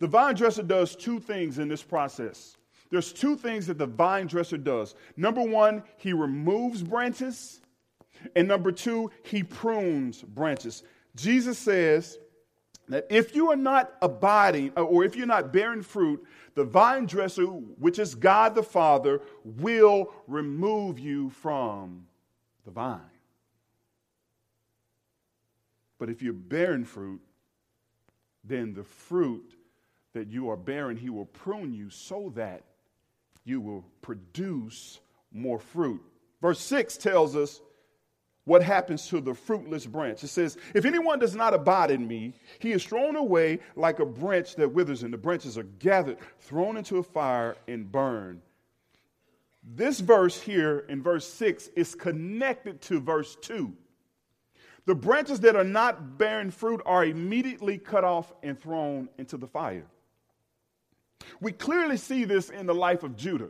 The 0.00 0.08
vine 0.08 0.34
dresser 0.34 0.62
does 0.62 0.96
two 0.96 1.20
things 1.20 1.58
in 1.58 1.68
this 1.68 1.82
process. 1.82 2.56
There's 2.90 3.12
two 3.12 3.36
things 3.36 3.66
that 3.68 3.78
the 3.78 3.86
vine 3.86 4.26
dresser 4.26 4.58
does. 4.58 4.94
Number 5.16 5.42
one, 5.42 5.84
he 5.96 6.12
removes 6.12 6.82
branches. 6.82 7.60
And 8.34 8.48
number 8.48 8.72
two, 8.72 9.10
he 9.22 9.42
prunes 9.42 10.22
branches. 10.22 10.82
Jesus 11.14 11.58
says 11.58 12.18
that 12.88 13.06
if 13.10 13.34
you 13.34 13.50
are 13.50 13.56
not 13.56 13.92
abiding, 14.02 14.72
uh, 14.76 14.82
or 14.82 15.04
if 15.04 15.16
you're 15.16 15.26
not 15.26 15.52
bearing 15.52 15.82
fruit, 15.82 16.24
the 16.54 16.64
vine 16.64 17.06
dresser, 17.06 17.44
which 17.44 17.98
is 17.98 18.14
God 18.14 18.54
the 18.54 18.62
Father, 18.62 19.20
will 19.44 20.12
remove 20.26 20.98
you 20.98 21.30
from 21.30 22.06
the 22.64 22.70
vine. 22.70 23.00
But 25.98 26.10
if 26.10 26.22
you're 26.22 26.32
bearing 26.32 26.84
fruit, 26.84 27.20
then 28.44 28.74
the 28.74 28.84
fruit 28.84 29.54
that 30.12 30.28
you 30.28 30.50
are 30.50 30.56
bearing, 30.56 30.96
he 30.96 31.10
will 31.10 31.26
prune 31.26 31.72
you 31.72 31.90
so 31.90 32.32
that 32.36 32.62
you 33.44 33.60
will 33.60 33.84
produce 34.02 35.00
more 35.32 35.58
fruit. 35.58 36.02
Verse 36.40 36.60
6 36.60 36.96
tells 36.98 37.34
us 37.36 37.60
what 38.44 38.62
happens 38.62 39.08
to 39.08 39.20
the 39.20 39.34
fruitless 39.34 39.86
branch. 39.86 40.22
It 40.22 40.28
says, 40.28 40.56
If 40.74 40.84
anyone 40.84 41.18
does 41.18 41.34
not 41.34 41.54
abide 41.54 41.90
in 41.90 42.06
me, 42.06 42.34
he 42.58 42.72
is 42.72 42.84
thrown 42.84 43.16
away 43.16 43.60
like 43.74 44.00
a 44.00 44.06
branch 44.06 44.56
that 44.56 44.72
withers, 44.72 45.02
and 45.02 45.12
the 45.12 45.18
branches 45.18 45.56
are 45.56 45.64
gathered, 45.64 46.18
thrown 46.40 46.76
into 46.76 46.98
a 46.98 47.02
fire, 47.02 47.56
and 47.66 47.90
burned. 47.90 48.42
This 49.62 50.00
verse 50.00 50.40
here 50.40 50.84
in 50.90 51.02
verse 51.02 51.26
6 51.26 51.70
is 51.74 51.94
connected 51.94 52.82
to 52.82 53.00
verse 53.00 53.36
2. 53.40 53.72
The 54.86 54.94
branches 54.94 55.40
that 55.40 55.56
are 55.56 55.64
not 55.64 56.18
bearing 56.18 56.50
fruit 56.50 56.82
are 56.84 57.06
immediately 57.06 57.78
cut 57.78 58.04
off 58.04 58.30
and 58.42 58.60
thrown 58.60 59.08
into 59.16 59.38
the 59.38 59.46
fire. 59.46 59.86
We 61.40 61.52
clearly 61.52 61.96
see 61.96 62.24
this 62.24 62.50
in 62.50 62.66
the 62.66 62.74
life 62.74 63.02
of 63.02 63.16
Judah. 63.16 63.48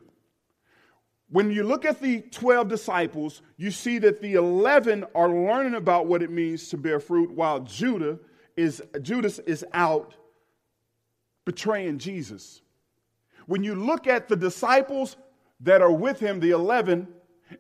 When 1.35 1.51
you 1.51 1.65
look 1.65 1.85
at 1.85 2.01
the 2.01 2.21
12 2.21 2.69
disciples, 2.69 3.43
you 3.57 3.73
see 3.73 3.99
that 3.99 4.23
the 4.23 4.35
11 4.35 5.05
are 5.17 5.29
learning 5.29 5.75
about 5.75 6.07
what 6.07 6.23
it 6.23 6.31
means 6.31 6.69
to 6.69 6.77
bear 6.77 7.01
fruit 7.01 7.29
while 7.29 7.59
Judah 7.59 8.21
is 8.57 8.81
Judas 9.03 9.41
is 9.41 9.65
out 9.73 10.15
betraying 11.45 11.99
Jesus. 11.99 12.61
When 13.47 13.65
you 13.65 13.75
look 13.75 14.07
at 14.07 14.29
the 14.29 14.37
disciples 14.37 15.17
that 15.59 15.83
are 15.83 15.91
with 15.91 16.21
him, 16.21 16.39
the 16.39 16.51
11, 16.53 17.09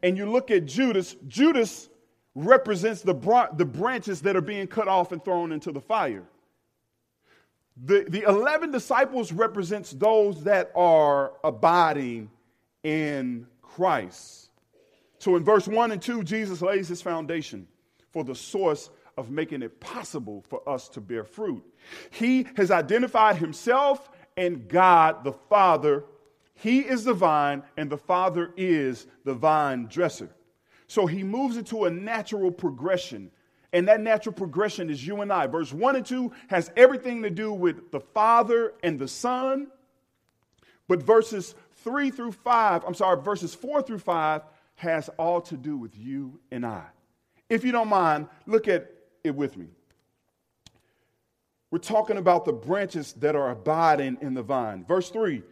and 0.04 0.16
you 0.16 0.30
look 0.30 0.52
at 0.52 0.66
Judas, 0.66 1.16
Judas 1.26 1.88
represents 2.36 3.02
the, 3.02 3.48
the 3.56 3.64
branches 3.64 4.20
that 4.20 4.36
are 4.36 4.40
being 4.40 4.68
cut 4.68 4.86
off 4.86 5.10
and 5.10 5.24
thrown 5.24 5.50
into 5.50 5.72
the 5.72 5.80
fire. 5.80 6.22
The, 7.84 8.06
the 8.08 8.22
11 8.22 8.70
disciples 8.70 9.32
represents 9.32 9.90
those 9.90 10.44
that 10.44 10.70
are 10.76 11.32
abiding 11.42 12.30
in 12.84 13.48
Christ. 13.74 14.50
So 15.18 15.36
in 15.36 15.44
verse 15.44 15.66
1 15.66 15.92
and 15.92 16.00
2, 16.00 16.22
Jesus 16.22 16.62
lays 16.62 16.86
his 16.86 17.02
foundation 17.02 17.66
for 18.12 18.22
the 18.22 18.34
source 18.34 18.90
of 19.16 19.30
making 19.30 19.62
it 19.62 19.80
possible 19.80 20.44
for 20.48 20.66
us 20.68 20.88
to 20.90 21.00
bear 21.00 21.24
fruit. 21.24 21.64
He 22.10 22.46
has 22.56 22.70
identified 22.70 23.36
himself 23.36 24.10
and 24.36 24.68
God 24.68 25.24
the 25.24 25.32
Father. 25.32 26.04
He 26.54 26.80
is 26.80 27.04
the 27.04 27.14
vine, 27.14 27.62
and 27.76 27.90
the 27.90 27.96
Father 27.96 28.52
is 28.56 29.06
the 29.24 29.34
vine 29.34 29.86
dresser. 29.86 30.30
So 30.86 31.06
he 31.06 31.24
moves 31.24 31.56
into 31.56 31.84
a 31.84 31.90
natural 31.90 32.52
progression 32.52 33.30
and 33.72 33.88
that 33.88 34.00
natural 34.00 34.32
progression 34.32 34.88
is 34.88 35.04
you 35.04 35.20
and 35.20 35.32
I. 35.32 35.48
Verse 35.48 35.72
1 35.72 35.96
and 35.96 36.06
2 36.06 36.30
has 36.46 36.70
everything 36.76 37.24
to 37.24 37.30
do 37.30 37.52
with 37.52 37.90
the 37.90 37.98
Father 37.98 38.74
and 38.84 39.00
the 39.00 39.08
Son. 39.08 39.66
But 40.88 41.02
verses 41.02 41.54
3 41.76 42.10
through 42.10 42.32
5, 42.32 42.84
I'm 42.86 42.94
sorry, 42.94 43.20
verses 43.20 43.54
4 43.54 43.82
through 43.82 43.98
5 43.98 44.42
has 44.76 45.08
all 45.18 45.40
to 45.42 45.56
do 45.56 45.76
with 45.76 45.96
you 45.96 46.40
and 46.50 46.64
I. 46.66 46.84
If 47.48 47.64
you 47.64 47.72
don't 47.72 47.88
mind, 47.88 48.28
look 48.46 48.68
at 48.68 48.90
it 49.22 49.34
with 49.34 49.56
me. 49.56 49.66
We're 51.70 51.78
talking 51.78 52.18
about 52.18 52.44
the 52.44 52.52
branches 52.52 53.14
that 53.14 53.34
are 53.34 53.50
abiding 53.50 54.18
in 54.20 54.34
the 54.34 54.42
vine. 54.42 54.84
Verse 54.84 55.10
3 55.10 55.42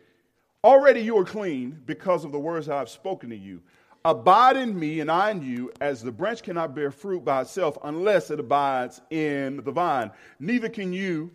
Already 0.65 1.01
you 1.01 1.19
are 1.19 1.25
clean 1.25 1.83
because 1.87 2.25
of 2.25 2.31
the 2.31 2.39
words 2.39 2.69
I 2.69 2.79
have 2.79 2.89
spoken 2.89 3.31
to 3.31 3.37
you. 3.37 3.63
Abide 4.05 4.57
in 4.57 4.79
me 4.79 5.01
and 5.01 5.11
I 5.11 5.31
in 5.31 5.43
you, 5.43 5.73
as 5.81 6.03
the 6.03 6.13
branch 6.13 6.43
cannot 6.43 6.75
bear 6.75 6.91
fruit 6.91 7.25
by 7.25 7.43
itself 7.43 7.79
unless 7.85 8.31
it 8.31 8.41
abides 8.41 9.01
in 9.11 9.63
the 9.65 9.73
vine. 9.73 10.11
Neither 10.41 10.69
can 10.69 10.93
you 10.93 11.31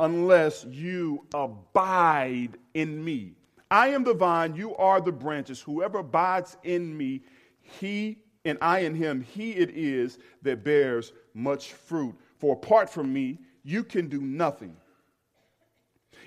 unless 0.00 0.64
you 0.64 1.26
abide 1.34 2.50
in 2.74 3.04
me. 3.04 3.32
I 3.70 3.88
am 3.88 4.04
the 4.04 4.14
vine, 4.14 4.54
you 4.54 4.76
are 4.76 5.00
the 5.00 5.12
branches. 5.12 5.60
Whoever 5.60 5.98
abides 5.98 6.56
in 6.62 6.96
me, 6.96 7.22
he 7.60 8.18
and 8.44 8.58
I 8.60 8.80
in 8.80 8.94
him, 8.94 9.22
he 9.22 9.52
it 9.52 9.70
is 9.70 10.18
that 10.42 10.64
bears 10.64 11.12
much 11.32 11.72
fruit. 11.72 12.14
For 12.38 12.54
apart 12.54 12.90
from 12.90 13.12
me, 13.12 13.38
you 13.62 13.82
can 13.82 14.08
do 14.08 14.20
nothing. 14.20 14.76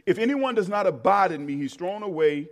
If 0.06 0.18
anyone 0.18 0.56
does 0.56 0.70
not 0.70 0.88
abide 0.88 1.32
in 1.32 1.46
me, 1.46 1.56
he's 1.58 1.76
thrown 1.76 2.04
away 2.04 2.50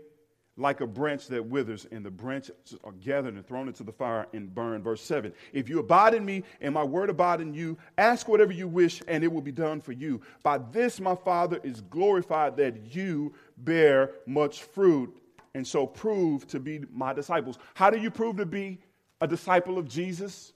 like 0.57 0.79
a 0.79 0.87
branch 0.87 1.27
that 1.27 1.45
withers, 1.45 1.85
and 1.91 2.05
the 2.05 2.11
branches 2.11 2.55
are 2.83 2.93
gathered 2.93 3.33
and 3.33 3.45
thrown 3.45 3.67
into 3.67 3.83
the 3.83 3.91
fire 3.91 4.25
and 4.33 4.53
burned. 4.53 4.83
Verse 4.83 5.01
7 5.01 5.33
If 5.51 5.67
you 5.67 5.79
abide 5.79 6.13
in 6.13 6.23
me 6.23 6.43
and 6.61 6.73
my 6.73 6.83
word 6.83 7.09
abide 7.09 7.41
in 7.41 7.53
you, 7.53 7.77
ask 7.97 8.27
whatever 8.27 8.53
you 8.53 8.67
wish, 8.67 9.01
and 9.07 9.23
it 9.23 9.31
will 9.31 9.41
be 9.41 9.51
done 9.51 9.81
for 9.81 9.91
you. 9.91 10.21
By 10.43 10.59
this 10.59 10.99
my 10.99 11.15
Father 11.15 11.59
is 11.63 11.81
glorified 11.81 12.55
that 12.57 12.95
you 12.95 13.33
bear 13.57 14.11
much 14.25 14.63
fruit, 14.63 15.15
and 15.53 15.67
so 15.67 15.85
prove 15.85 16.47
to 16.47 16.59
be 16.59 16.83
my 16.91 17.11
disciples. 17.11 17.59
How 17.73 17.89
do 17.89 17.99
you 17.99 18.09
prove 18.09 18.37
to 18.37 18.45
be 18.45 18.79
a 19.19 19.27
disciple 19.27 19.77
of 19.77 19.89
Jesus? 19.89 20.53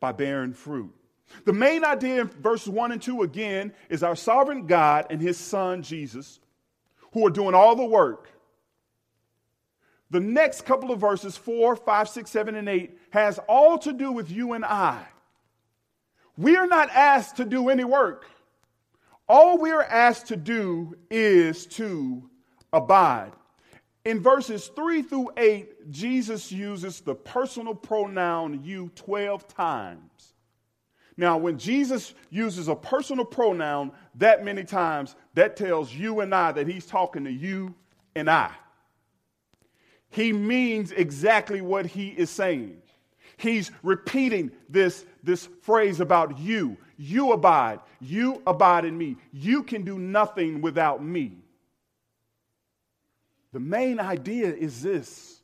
By 0.00 0.12
bearing 0.12 0.54
fruit. 0.54 0.94
The 1.44 1.52
main 1.52 1.84
idea 1.84 2.22
in 2.22 2.28
verses 2.28 2.68
1 2.68 2.92
and 2.92 3.02
2 3.02 3.22
again 3.22 3.74
is 3.90 4.02
our 4.02 4.16
sovereign 4.16 4.66
God 4.66 5.06
and 5.10 5.20
his 5.20 5.36
son 5.36 5.82
Jesus, 5.82 6.40
who 7.12 7.26
are 7.26 7.30
doing 7.30 7.54
all 7.54 7.76
the 7.76 7.84
work 7.84 8.30
the 10.10 10.20
next 10.20 10.64
couple 10.64 10.90
of 10.90 11.00
verses, 11.00 11.36
4, 11.36 11.76
5, 11.76 12.08
6, 12.08 12.30
7, 12.30 12.54
and 12.54 12.68
8, 12.68 12.98
has 13.10 13.38
all 13.48 13.78
to 13.78 13.92
do 13.92 14.12
with 14.12 14.30
you 14.30 14.54
and 14.54 14.64
I. 14.64 15.04
We 16.36 16.56
are 16.56 16.66
not 16.66 16.88
asked 16.90 17.36
to 17.36 17.44
do 17.44 17.68
any 17.68 17.84
work. 17.84 18.26
All 19.28 19.58
we 19.58 19.70
are 19.70 19.82
asked 19.82 20.28
to 20.28 20.36
do 20.36 20.96
is 21.10 21.66
to 21.66 22.30
abide. 22.72 23.32
In 24.04 24.20
verses 24.20 24.70
3 24.74 25.02
through 25.02 25.32
8, 25.36 25.90
Jesus 25.90 26.50
uses 26.50 27.00
the 27.00 27.14
personal 27.14 27.74
pronoun 27.74 28.64
you 28.64 28.90
12 28.94 29.46
times. 29.48 30.32
Now, 31.18 31.36
when 31.36 31.58
Jesus 31.58 32.14
uses 32.30 32.68
a 32.68 32.76
personal 32.76 33.24
pronoun 33.24 33.90
that 34.14 34.44
many 34.44 34.64
times, 34.64 35.16
that 35.34 35.56
tells 35.56 35.92
you 35.92 36.20
and 36.20 36.34
I 36.34 36.52
that 36.52 36.68
he's 36.68 36.86
talking 36.86 37.24
to 37.24 37.32
you 37.32 37.74
and 38.14 38.30
I 38.30 38.52
he 40.10 40.32
means 40.32 40.92
exactly 40.92 41.60
what 41.60 41.86
he 41.86 42.08
is 42.08 42.30
saying. 42.30 42.82
He's 43.36 43.70
repeating 43.82 44.50
this, 44.68 45.04
this 45.22 45.48
phrase 45.62 46.00
about 46.00 46.38
you. 46.38 46.76
You 46.96 47.32
abide. 47.32 47.80
You 48.00 48.42
abide 48.46 48.84
in 48.84 48.98
me. 48.98 49.16
You 49.32 49.62
can 49.62 49.82
do 49.84 49.98
nothing 49.98 50.60
without 50.60 51.04
me. 51.04 51.38
The 53.52 53.60
main 53.60 54.00
idea 54.00 54.52
is 54.52 54.82
this 54.82 55.40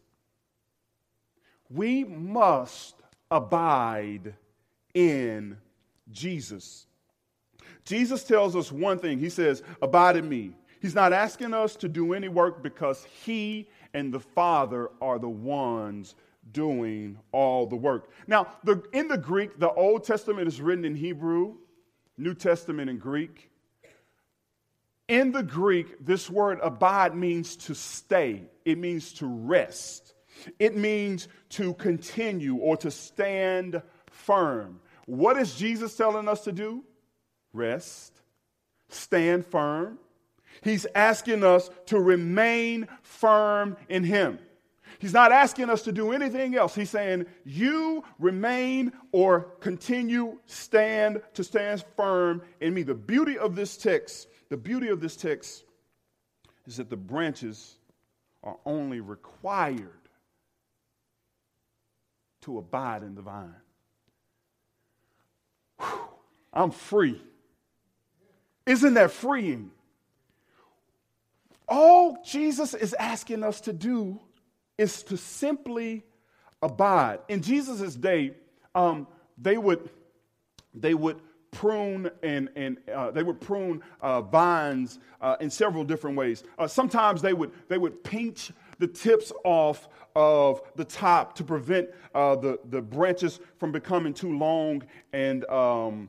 we 1.71 2.05
must 2.05 2.95
abide 3.31 4.35
in 4.93 5.57
Jesus. 6.11 6.87
Jesus 7.85 8.25
tells 8.25 8.57
us 8.57 8.73
one 8.73 8.99
thing. 8.99 9.19
He 9.19 9.31
says, 9.31 9.63
Abide 9.83 10.17
in 10.17 10.29
me. 10.29 10.53
He's 10.81 10.95
not 10.95 11.13
asking 11.13 11.55
us 11.55 11.77
to 11.77 11.89
do 11.89 12.13
any 12.13 12.29
work 12.29 12.63
because 12.63 13.07
he 13.25 13.69
and 13.95 14.13
the 14.13 14.21
Father 14.21 14.91
are 15.01 15.19
the 15.19 15.29
ones 15.29 16.15
doing 16.53 17.19
all 17.33 17.67
the 17.67 17.77
work. 17.77 18.11
Now, 18.27 18.49
the, 18.65 18.83
in 18.93 19.09
the 19.09 19.17
Greek, 19.17 19.59
the 19.59 19.73
Old 19.73 20.05
Testament 20.05 20.47
is 20.49 20.61
written 20.61 20.85
in 20.85 20.95
Hebrew, 20.95 21.55
New 22.19 22.35
Testament 22.35 22.91
in 22.91 22.99
Greek. 22.99 23.51
In 25.09 25.33
the 25.33 25.43
Greek, 25.43 26.05
this 26.05 26.29
word 26.29 26.59
abide 26.63 27.15
means 27.15 27.57
to 27.57 27.75
stay, 27.75 28.43
it 28.65 28.79
means 28.79 29.13
to 29.15 29.27
rest, 29.27 30.15
it 30.59 30.77
means 30.77 31.29
to 31.51 31.75
continue 31.75 32.57
or 32.57 32.77
to 32.79 32.91
stand 32.91 33.81
firm. 34.11 34.81
What 35.07 35.37
is 35.37 35.55
Jesus 35.55 35.97
telling 35.97 36.29
us 36.29 36.45
to 36.45 36.53
do? 36.53 36.85
Rest, 37.53 38.23
stand 38.89 39.47
firm, 39.47 39.99
He's 40.63 40.87
asking 40.95 41.45
us 41.45 41.71
to 41.87 41.99
remain 41.99 42.89
firm 43.03 43.77
in 43.89 44.05
Him. 44.05 44.39
He's 44.99 45.13
not 45.13 45.33
asking 45.33 45.71
us 45.71 45.83
to 45.83 45.93
do 45.93 46.13
anything 46.13 46.57
else. 46.57 46.75
He's 46.75 46.91
saying, 46.91 47.27
You 47.45 48.05
remain 48.19 48.93
or 49.13 49.43
continue, 49.61 50.39
stand 50.47 51.21
to 51.35 51.45
stand 51.45 51.85
firm 51.97 52.43
in 52.61 52.73
me. 52.73 52.83
The 52.83 52.95
beauty 52.95 53.37
of 53.37 53.55
this 53.57 53.77
text, 53.77 54.29
the 54.49 54.57
beauty 54.57 54.89
of 54.89 55.01
this 55.01 55.17
text 55.17 55.65
is 56.67 56.77
that 56.77 56.91
the 56.91 56.97
branches 56.97 57.77
are 58.43 58.57
only 58.65 59.01
required 59.01 59.91
to 62.43 62.59
abide 62.59 63.03
in 63.03 63.15
the 63.15 63.23
vine. 63.23 63.55
I'm 66.53 66.71
free. 66.71 67.21
Isn't 68.65 68.95
that 68.95 69.11
freeing? 69.11 69.71
All 71.69 72.19
Jesus 72.25 72.75
is 72.75 72.95
asking 72.95 73.43
us 73.43 73.61
to 73.63 73.73
do 73.73 74.21
is 74.77 75.03
to 75.05 75.17
simply 75.17 76.05
abide. 76.63 77.21
In 77.29 77.43
Jesus' 77.43 77.95
day, 77.95 78.33
um, 78.75 79.07
they 79.39 79.57
would 79.57 79.89
they 80.75 80.95
would 80.95 81.21
prune 81.53 82.11
and, 82.23 82.49
and 82.57 82.79
uh, 82.93 83.13
they 83.13 83.23
would 83.23 83.41
prune 83.41 83.81
uh, 84.01 84.21
vines 84.21 84.99
uh, 85.21 85.37
in 85.41 85.49
several 85.49 85.85
different 85.85 86.17
ways. 86.17 86.43
Uh, 86.59 86.67
sometimes 86.67 87.23
they 87.23 87.33
would 87.33 87.53
they 87.69 87.79
would 87.79 88.03
pinch 88.03 88.51
the 88.79 88.89
tips 88.89 89.33
off 89.45 89.89
of 90.17 90.63
the 90.77 90.85
top 90.85 91.35
to 91.37 91.45
prevent 91.45 91.89
uh, 92.15 92.37
the, 92.37 92.59
the 92.71 92.81
branches 92.81 93.41
from 93.59 93.73
becoming 93.73 94.13
too 94.13 94.37
long 94.37 94.83
and 95.13 95.45
um, 95.47 96.09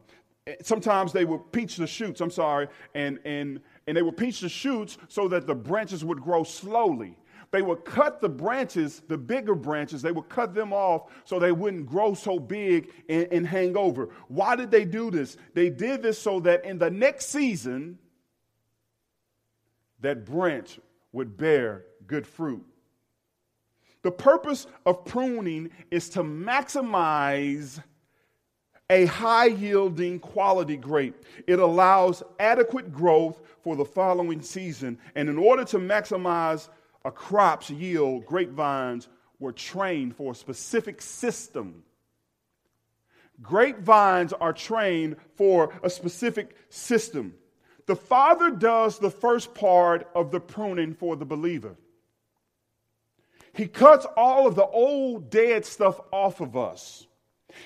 sometimes 0.61 1.11
they 1.11 1.25
would 1.25 1.51
pinch 1.51 1.75
the 1.75 1.87
shoots 1.87 2.21
i'm 2.21 2.29
sorry 2.29 2.67
and 2.93 3.19
and 3.25 3.59
and 3.87 3.95
they 3.95 4.01
would 4.01 4.17
pinch 4.17 4.39
the 4.39 4.49
shoots 4.49 4.97
so 5.07 5.27
that 5.27 5.47
the 5.47 5.55
branches 5.55 6.03
would 6.03 6.21
grow 6.21 6.43
slowly. 6.43 7.17
They 7.51 7.61
would 7.61 7.85
cut 7.85 8.19
the 8.19 8.29
branches, 8.29 9.01
the 9.07 9.17
bigger 9.17 9.55
branches, 9.55 10.01
they 10.01 10.11
would 10.11 10.27
cut 10.29 10.53
them 10.53 10.73
off 10.73 11.11
so 11.23 11.39
they 11.39 11.51
wouldn't 11.51 11.85
grow 11.85 12.13
so 12.13 12.39
big 12.39 12.91
and, 13.07 13.27
and 13.31 13.47
hang 13.47 13.77
over. 13.77 14.09
Why 14.27 14.55
did 14.55 14.71
they 14.71 14.83
do 14.83 15.11
this? 15.11 15.37
They 15.53 15.69
did 15.69 16.01
this 16.01 16.19
so 16.19 16.39
that 16.41 16.65
in 16.65 16.79
the 16.79 16.89
next 16.89 17.27
season, 17.27 17.99
that 20.01 20.25
branch 20.25 20.79
would 21.11 21.37
bear 21.37 21.85
good 22.07 22.27
fruit. 22.27 22.65
The 24.01 24.11
purpose 24.11 24.67
of 24.85 25.05
pruning 25.05 25.71
is 25.89 26.09
to 26.09 26.23
maximize 26.23 27.81
a 28.89 29.05
high 29.05 29.47
yielding 29.47 30.19
quality 30.19 30.77
grape. 30.77 31.25
It 31.47 31.59
allows 31.59 32.21
adequate 32.39 32.93
growth 32.93 33.41
for 33.61 33.75
the 33.75 33.85
following 33.85 34.41
season. 34.41 34.99
And 35.15 35.27
in 35.27 35.37
order 35.37 35.65
to 35.65 35.77
maximize 35.77 36.69
a 37.03 37.11
crop's 37.11 37.69
yield, 37.69 38.25
grapevines 38.25 39.07
were 39.39 39.51
trained 39.51 40.15
for 40.15 40.33
a 40.33 40.35
specific 40.35 41.01
system. 41.01 41.83
Grapevines 43.41 44.33
are 44.33 44.53
trained 44.53 45.17
for 45.35 45.73
a 45.83 45.89
specific 45.89 46.55
system. 46.69 47.33
The 47.85 47.95
Father 47.95 48.49
does 48.49 48.97
the 48.97 49.11
first 49.11 49.53
part 49.53 50.09
of 50.15 50.31
the 50.31 50.39
pruning 50.39 50.93
for 50.93 51.15
the 51.15 51.25
believer. 51.25 51.75
He 53.53 53.67
cuts 53.67 54.05
all 54.17 54.47
of 54.47 54.55
the 54.55 54.65
old 54.65 55.29
dead 55.29 55.65
stuff 55.65 55.99
off 56.11 56.41
of 56.41 56.57
us. 56.57 57.07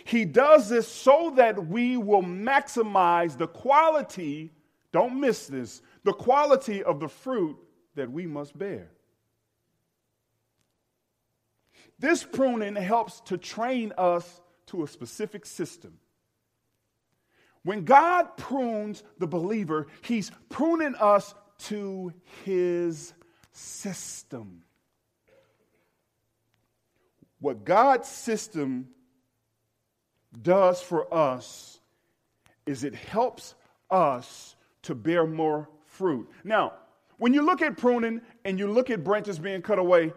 He 0.04 0.26
does 0.26 0.70
this 0.70 0.88
so 0.88 1.34
that 1.36 1.68
we 1.68 1.98
will 1.98 2.24
maximize 2.24 3.38
the 3.38 3.48
quality, 3.48 4.52
don't 4.92 5.20
miss 5.20 5.48
this, 5.48 5.82
the 6.04 6.14
quality 6.14 6.84
of 6.84 7.00
the 7.00 7.08
fruit 7.08 7.58
that 7.96 8.12
we 8.12 8.26
must 8.26 8.58
bear. 8.58 8.92
This 12.00 12.24
pruning 12.24 12.76
helps 12.76 13.20
to 13.22 13.38
train 13.38 13.94
us 13.98 14.42
to 14.68 14.84
a 14.84 14.88
specific 14.88 15.46
system. 15.46 16.00
When 17.64 17.84
God 17.84 18.38
prunes 18.38 19.04
the 19.18 19.28
believer, 19.28 19.88
He's 20.02 20.32
pruning 20.48 20.96
us 20.96 21.36
to 21.66 22.14
His 22.46 23.14
system. 23.52 24.64
What 27.42 27.66
God's 27.66 28.08
system 28.08 28.90
does 30.42 30.82
for 30.82 31.12
us 31.14 31.80
is 32.66 32.84
it 32.84 32.94
helps 32.94 33.56
us 33.90 34.56
to 34.84 34.96
bear 34.96 35.26
more 35.26 35.70
fruit. 35.86 36.30
Now, 36.44 36.74
When 37.18 37.34
you 37.34 37.42
look 37.42 37.62
at 37.62 37.76
pruning 37.76 38.22
and 38.46 38.58
you 38.58 38.72
look 38.72 38.90
at 38.90 39.04
branches 39.04 39.40
being 39.40 39.62
cut 39.62 39.78
away, 39.78 40.14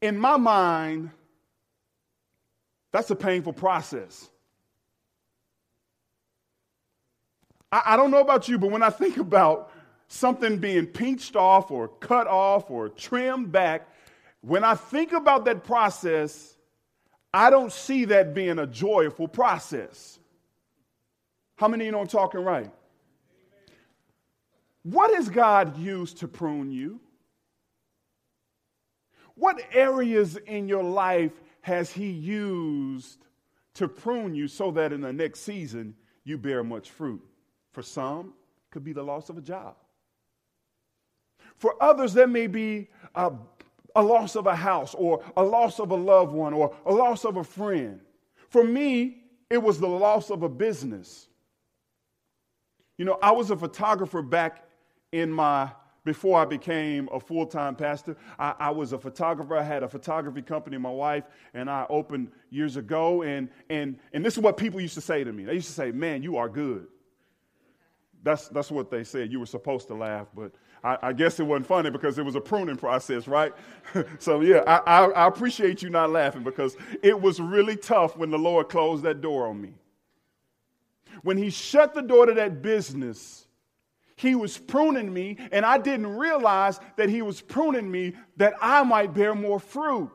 in 0.00 0.16
my 0.16 0.38
mind, 0.38 1.10
that's 2.90 3.10
a 3.10 3.16
painful 3.16 3.52
process. 3.52 4.30
I, 7.70 7.82
I, 7.86 7.96
don't 7.96 8.10
know 8.10 8.20
about 8.20 8.48
you, 8.48 8.58
but 8.58 8.70
when 8.70 8.82
I 8.82 8.90
think 8.90 9.18
about 9.18 9.70
something 10.08 10.56
being 10.58 10.86
pinched 10.86 11.36
off 11.36 11.70
or 11.70 11.88
cut 11.88 12.26
off 12.26 12.70
or 12.70 12.88
trimmed 12.88 13.52
back, 13.52 13.88
when 14.40 14.64
I 14.64 14.74
think 14.74 15.12
about 15.12 15.44
that 15.44 15.64
process, 15.64 16.56
I 17.32 17.50
don't 17.50 17.72
see 17.72 18.06
that 18.06 18.34
being 18.34 18.58
a 18.58 18.66
joyful 18.66 19.28
process. 19.28 20.18
How 21.56 21.68
many 21.68 21.84
of 21.84 21.86
you 21.86 21.92
know 21.92 22.00
I'm 22.00 22.06
talking 22.06 22.40
right? 22.40 22.70
What 24.82 25.14
has 25.14 25.28
God 25.28 25.76
used 25.76 26.18
to 26.18 26.28
prune 26.28 26.70
you? 26.70 27.00
What 29.34 29.60
areas 29.72 30.36
in 30.36 30.68
your 30.68 30.82
life 30.82 31.32
has 31.60 31.92
He 31.92 32.08
used 32.08 33.26
to 33.74 33.86
prune 33.86 34.34
you 34.34 34.48
so 34.48 34.70
that 34.72 34.92
in 34.92 35.00
the 35.00 35.12
next 35.12 35.40
season 35.40 35.94
you 36.24 36.38
bear 36.38 36.64
much 36.64 36.90
fruit? 36.90 37.22
For 37.72 37.82
some, 37.82 38.32
could 38.70 38.84
be 38.84 38.92
the 38.92 39.02
loss 39.02 39.28
of 39.28 39.38
a 39.38 39.42
job. 39.42 39.76
For 41.56 41.74
others, 41.82 42.14
there 42.14 42.26
may 42.26 42.46
be 42.46 42.88
a, 43.14 43.32
a 43.98 44.02
loss 44.02 44.36
of 44.36 44.46
a 44.46 44.54
house 44.54 44.94
or 44.94 45.24
a 45.36 45.42
loss 45.42 45.80
of 45.80 45.90
a 45.90 45.96
loved 45.96 46.32
one 46.32 46.54
or 46.54 46.74
a 46.86 46.92
loss 46.92 47.24
of 47.24 47.36
a 47.36 47.44
friend. 47.44 48.00
For 48.48 48.62
me, 48.62 49.24
it 49.50 49.58
was 49.58 49.80
the 49.80 49.88
loss 49.88 50.30
of 50.30 50.44
a 50.44 50.48
business. 50.48 51.26
You 52.96 53.04
know, 53.04 53.18
I 53.20 53.32
was 53.32 53.50
a 53.50 53.56
photographer 53.56 54.22
back 54.22 54.64
in 55.10 55.32
my 55.32 55.70
before 56.04 56.40
I 56.40 56.44
became 56.44 57.08
a 57.12 57.18
full 57.18 57.44
time 57.44 57.74
pastor. 57.74 58.16
I, 58.38 58.54
I, 58.58 58.70
was 58.70 58.92
a 58.92 58.98
photographer. 58.98 59.56
I 59.56 59.62
had 59.62 59.82
a 59.82 59.88
photography 59.88 60.42
company, 60.42 60.78
my 60.78 60.90
wife 60.90 61.24
and 61.52 61.68
I 61.68 61.84
opened 61.90 62.30
years 62.50 62.76
ago. 62.76 63.22
And, 63.22 63.50
and, 63.68 63.98
and 64.14 64.24
this 64.24 64.34
is 64.34 64.40
what 64.40 64.56
people 64.56 64.80
used 64.80 64.94
to 64.94 65.02
say 65.02 65.22
to 65.22 65.32
me. 65.32 65.44
They 65.44 65.54
used 65.54 65.66
to 65.66 65.74
say, 65.74 65.90
Man, 65.90 66.22
you 66.22 66.36
are 66.36 66.48
good. 66.48 66.86
That's, 68.22 68.48
that's 68.48 68.70
what 68.70 68.90
they 68.90 69.04
said. 69.04 69.30
You 69.30 69.40
were 69.40 69.46
supposed 69.46 69.88
to 69.88 69.94
laugh, 69.94 70.28
but 70.34 70.52
I, 70.82 70.98
I 71.02 71.12
guess 71.12 71.40
it 71.40 71.44
wasn't 71.44 71.66
funny 71.66 71.90
because 71.90 72.18
it 72.18 72.24
was 72.24 72.34
a 72.34 72.40
pruning 72.40 72.76
process, 72.76 73.26
right? 73.26 73.52
so, 74.18 74.40
yeah, 74.40 74.62
I, 74.66 74.76
I, 74.78 75.04
I 75.10 75.26
appreciate 75.26 75.82
you 75.82 75.90
not 75.90 76.10
laughing 76.10 76.42
because 76.42 76.76
it 77.02 77.20
was 77.20 77.40
really 77.40 77.76
tough 77.76 78.16
when 78.16 78.30
the 78.30 78.38
Lord 78.38 78.68
closed 78.68 79.02
that 79.04 79.20
door 79.20 79.48
on 79.48 79.60
me. 79.60 79.74
When 81.22 81.36
He 81.36 81.50
shut 81.50 81.94
the 81.94 82.02
door 82.02 82.26
to 82.26 82.34
that 82.34 82.62
business, 82.62 83.46
he 84.18 84.34
was 84.34 84.58
pruning 84.58 85.12
me, 85.12 85.36
and 85.52 85.64
I 85.64 85.78
didn't 85.78 86.16
realize 86.16 86.80
that 86.96 87.08
He 87.08 87.22
was 87.22 87.40
pruning 87.40 87.88
me 87.88 88.14
that 88.36 88.54
I 88.60 88.82
might 88.82 89.14
bear 89.14 89.34
more 89.34 89.60
fruit. 89.60 90.10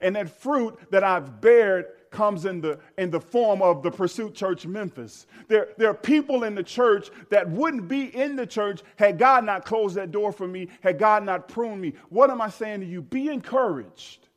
And 0.00 0.16
that 0.16 0.40
fruit 0.40 0.78
that 0.90 1.04
I've 1.04 1.40
bared 1.40 1.86
comes 2.12 2.44
in 2.44 2.60
the, 2.60 2.78
in 2.98 3.10
the 3.10 3.20
form 3.20 3.62
of 3.62 3.82
the 3.82 3.90
Pursuit 3.90 4.34
Church 4.34 4.66
Memphis. 4.66 5.26
There, 5.48 5.68
there 5.78 5.90
are 5.90 5.94
people 5.94 6.44
in 6.44 6.54
the 6.54 6.62
church 6.62 7.10
that 7.30 7.48
wouldn't 7.48 7.88
be 7.88 8.14
in 8.14 8.36
the 8.36 8.46
church 8.46 8.82
had 8.96 9.18
God 9.18 9.44
not 9.44 9.64
closed 9.64 9.96
that 9.96 10.12
door 10.12 10.32
for 10.32 10.46
me, 10.46 10.68
had 10.82 10.98
God 10.98 11.24
not 11.24 11.48
pruned 11.48 11.80
me. 11.80 11.94
What 12.10 12.30
am 12.30 12.40
I 12.40 12.50
saying 12.50 12.80
to 12.80 12.86
you? 12.86 13.02
Be 13.02 13.28
encouraged 13.28 14.28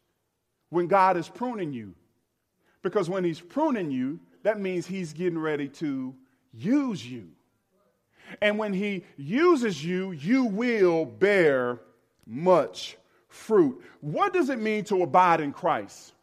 when 0.69 0.88
God 0.88 1.17
is 1.17 1.29
pruning 1.29 1.73
you. 1.73 1.93
Because 2.81 3.09
when 3.09 3.23
He's 3.23 3.39
pruning 3.39 3.91
you, 3.91 4.19
that 4.43 4.59
means 4.59 4.88
He's 4.88 5.13
getting 5.13 5.39
ready 5.39 5.67
to 5.69 6.15
use 6.53 7.05
you. 7.05 7.29
And 8.41 8.57
when 8.57 8.73
he 8.73 9.03
uses 9.17 9.83
you, 9.83 10.11
you 10.11 10.45
will 10.45 11.05
bear 11.05 11.79
much 12.25 12.97
fruit. 13.27 13.83
What 14.01 14.33
does 14.33 14.49
it 14.49 14.59
mean 14.59 14.83
to 14.85 15.03
abide 15.03 15.41
in 15.41 15.51
Christ? 15.51 16.13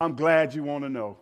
I'm 0.00 0.14
glad 0.14 0.54
you 0.54 0.64
want 0.64 0.84
to 0.84 0.88
know. 0.88 1.18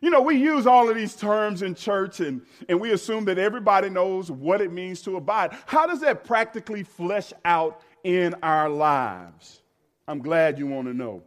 You 0.00 0.08
know, 0.10 0.22
we 0.22 0.36
use 0.36 0.66
all 0.66 0.88
of 0.88 0.96
these 0.96 1.14
terms 1.14 1.62
in 1.62 1.74
church 1.74 2.20
and, 2.20 2.40
and 2.68 2.80
we 2.80 2.92
assume 2.92 3.26
that 3.26 3.38
everybody 3.38 3.90
knows 3.90 4.30
what 4.30 4.62
it 4.62 4.72
means 4.72 5.02
to 5.02 5.16
abide. 5.16 5.56
How 5.66 5.86
does 5.86 6.00
that 6.00 6.24
practically 6.24 6.82
flesh 6.82 7.32
out 7.44 7.82
in 8.02 8.34
our 8.42 8.68
lives? 8.68 9.60
I'm 10.08 10.20
glad 10.20 10.58
you 10.58 10.66
want 10.66 10.88
to 10.88 10.94
know. 10.94 11.22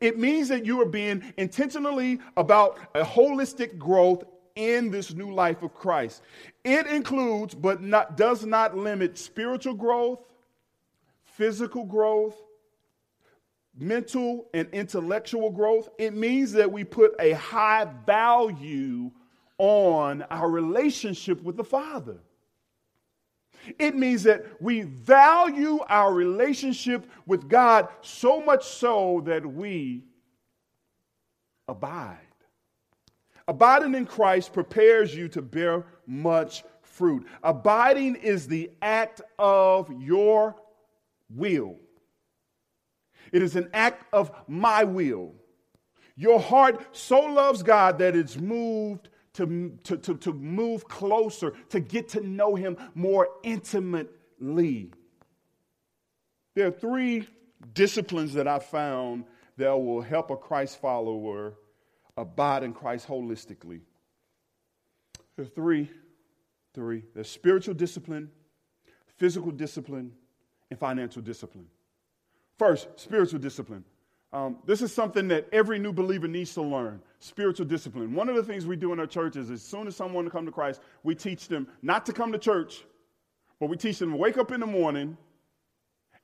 It 0.00 0.18
means 0.18 0.48
that 0.48 0.64
you 0.64 0.80
are 0.80 0.86
being 0.86 1.22
intentionally 1.36 2.18
about 2.36 2.78
a 2.94 3.02
holistic 3.02 3.78
growth 3.78 4.24
in 4.56 4.90
this 4.90 5.12
new 5.12 5.32
life 5.32 5.62
of 5.62 5.74
Christ. 5.74 6.22
It 6.64 6.86
includes, 6.86 7.54
but 7.54 7.82
not, 7.82 8.16
does 8.16 8.44
not 8.44 8.76
limit 8.76 9.18
spiritual 9.18 9.74
growth, 9.74 10.20
physical 11.24 11.84
growth, 11.84 12.43
mental 13.78 14.46
and 14.54 14.68
intellectual 14.72 15.50
growth. 15.50 15.88
It 15.98 16.14
means 16.14 16.52
that 16.52 16.70
we 16.70 16.84
put 16.84 17.14
a 17.18 17.32
high 17.32 17.86
value 18.06 19.10
on 19.58 20.22
our 20.30 20.50
relationship 20.50 21.42
with 21.42 21.56
the 21.56 21.64
Father. 21.64 22.18
It 23.78 23.96
means 23.96 24.22
that 24.24 24.44
we 24.60 24.82
value 24.82 25.80
our 25.88 26.12
relationship 26.12 27.08
with 27.26 27.48
God 27.48 27.88
so 28.02 28.40
much 28.40 28.66
so 28.66 29.22
that 29.24 29.44
we 29.44 30.04
abide. 31.66 32.18
Abiding 33.48 33.94
in 33.94 34.06
Christ 34.06 34.52
prepares 34.52 35.14
you 35.14 35.28
to 35.28 35.42
bear 35.42 35.86
much 36.06 36.64
fruit. 36.82 37.26
Abiding 37.42 38.16
is 38.16 38.46
the 38.46 38.70
act 38.82 39.20
of 39.38 39.90
your 40.00 40.56
will, 41.30 41.76
it 43.32 43.42
is 43.42 43.56
an 43.56 43.70
act 43.72 44.04
of 44.12 44.30
my 44.46 44.84
will. 44.84 45.34
Your 46.16 46.38
heart 46.38 46.96
so 46.96 47.20
loves 47.20 47.62
God 47.62 47.98
that 47.98 48.14
it's 48.14 48.36
moved 48.36 49.08
to, 49.34 49.76
to, 49.84 49.96
to, 49.96 50.14
to 50.16 50.32
move 50.32 50.86
closer, 50.86 51.52
to 51.70 51.80
get 51.80 52.08
to 52.10 52.20
know 52.20 52.54
Him 52.54 52.76
more 52.94 53.28
intimately. 53.42 54.92
There 56.54 56.68
are 56.68 56.72
three 56.72 57.28
disciplines 57.72 58.34
that 58.34 58.46
I 58.46 58.60
found 58.60 59.24
that 59.56 59.72
will 59.72 60.00
help 60.00 60.30
a 60.30 60.36
Christ 60.36 60.80
follower 60.80 61.54
abide 62.16 62.62
in 62.62 62.72
Christ 62.72 63.08
holistically. 63.08 63.80
There 65.36 65.44
are 65.44 65.48
three, 65.48 65.90
three. 66.74 67.02
There's 67.14 67.28
spiritual 67.28 67.74
discipline, 67.74 68.30
physical 69.16 69.50
discipline, 69.50 70.12
and 70.70 70.78
financial 70.78 71.22
discipline. 71.22 71.66
First, 72.58 72.88
spiritual 72.96 73.40
discipline. 73.40 73.84
Um, 74.32 74.58
this 74.66 74.82
is 74.82 74.92
something 74.92 75.28
that 75.28 75.48
every 75.52 75.78
new 75.78 75.92
believer 75.92 76.26
needs 76.26 76.54
to 76.54 76.62
learn 76.62 77.00
spiritual 77.20 77.66
discipline. 77.66 78.12
One 78.14 78.28
of 78.28 78.36
the 78.36 78.42
things 78.42 78.66
we 78.66 78.76
do 78.76 78.92
in 78.92 79.00
our 79.00 79.06
church 79.06 79.36
is 79.36 79.48
as 79.50 79.62
soon 79.62 79.86
as 79.86 79.96
someone 79.96 80.28
comes 80.28 80.48
to 80.48 80.52
Christ, 80.52 80.80
we 81.04 81.14
teach 81.14 81.48
them 81.48 81.66
not 81.82 82.04
to 82.06 82.12
come 82.12 82.32
to 82.32 82.38
church, 82.38 82.84
but 83.60 83.70
we 83.70 83.76
teach 83.76 83.98
them 83.98 84.10
to 84.10 84.16
wake 84.16 84.36
up 84.36 84.52
in 84.52 84.60
the 84.60 84.66
morning 84.66 85.16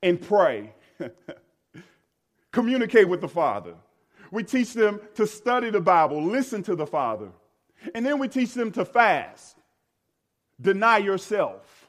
and 0.02 0.20
pray, 0.20 0.74
communicate 2.52 3.08
with 3.08 3.20
the 3.20 3.28
Father. 3.28 3.74
We 4.30 4.42
teach 4.42 4.74
them 4.74 5.00
to 5.14 5.26
study 5.26 5.70
the 5.70 5.80
Bible, 5.80 6.22
listen 6.22 6.62
to 6.64 6.76
the 6.76 6.86
Father. 6.86 7.28
And 7.94 8.04
then 8.04 8.18
we 8.18 8.28
teach 8.28 8.52
them 8.54 8.72
to 8.72 8.84
fast, 8.84 9.56
deny 10.60 10.98
yourself. 10.98 11.79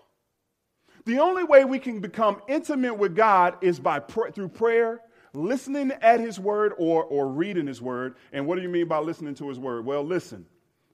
The 1.06 1.20
only 1.20 1.44
way 1.44 1.66
we 1.66 1.80
can 1.80 2.00
become 2.00 2.42
intimate 2.48 2.96
with 2.96 3.16
God 3.16 3.58
is 3.62 3.80
by 3.80 4.00
pr- 4.00 4.30
through 4.30 4.50
prayer, 4.50 5.02
listening 5.34 5.92
at 6.02 6.20
His 6.20 6.40
Word, 6.40 6.74
or, 6.78 7.04
or 7.04 7.28
reading 7.28 7.68
His 7.68 7.82
Word. 7.82 8.16
And 8.32 8.46
what 8.46 8.56
do 8.56 8.62
you 8.62 8.70
mean 8.70 8.88
by 8.88 9.00
listening 9.00 9.36
to 9.36 9.50
His 9.50 9.60
Word? 9.60 9.86
Well, 9.86 10.04
listen, 10.04 10.46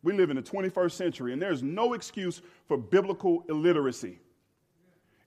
we 0.04 0.14
live 0.14 0.30
in 0.30 0.36
the 0.36 0.42
21st 0.42 0.92
century, 0.92 1.34
and 1.34 1.42
there's 1.42 1.64
no 1.64 1.94
excuse 1.94 2.42
for 2.68 2.78
biblical 2.78 3.44
illiteracy. 3.50 4.20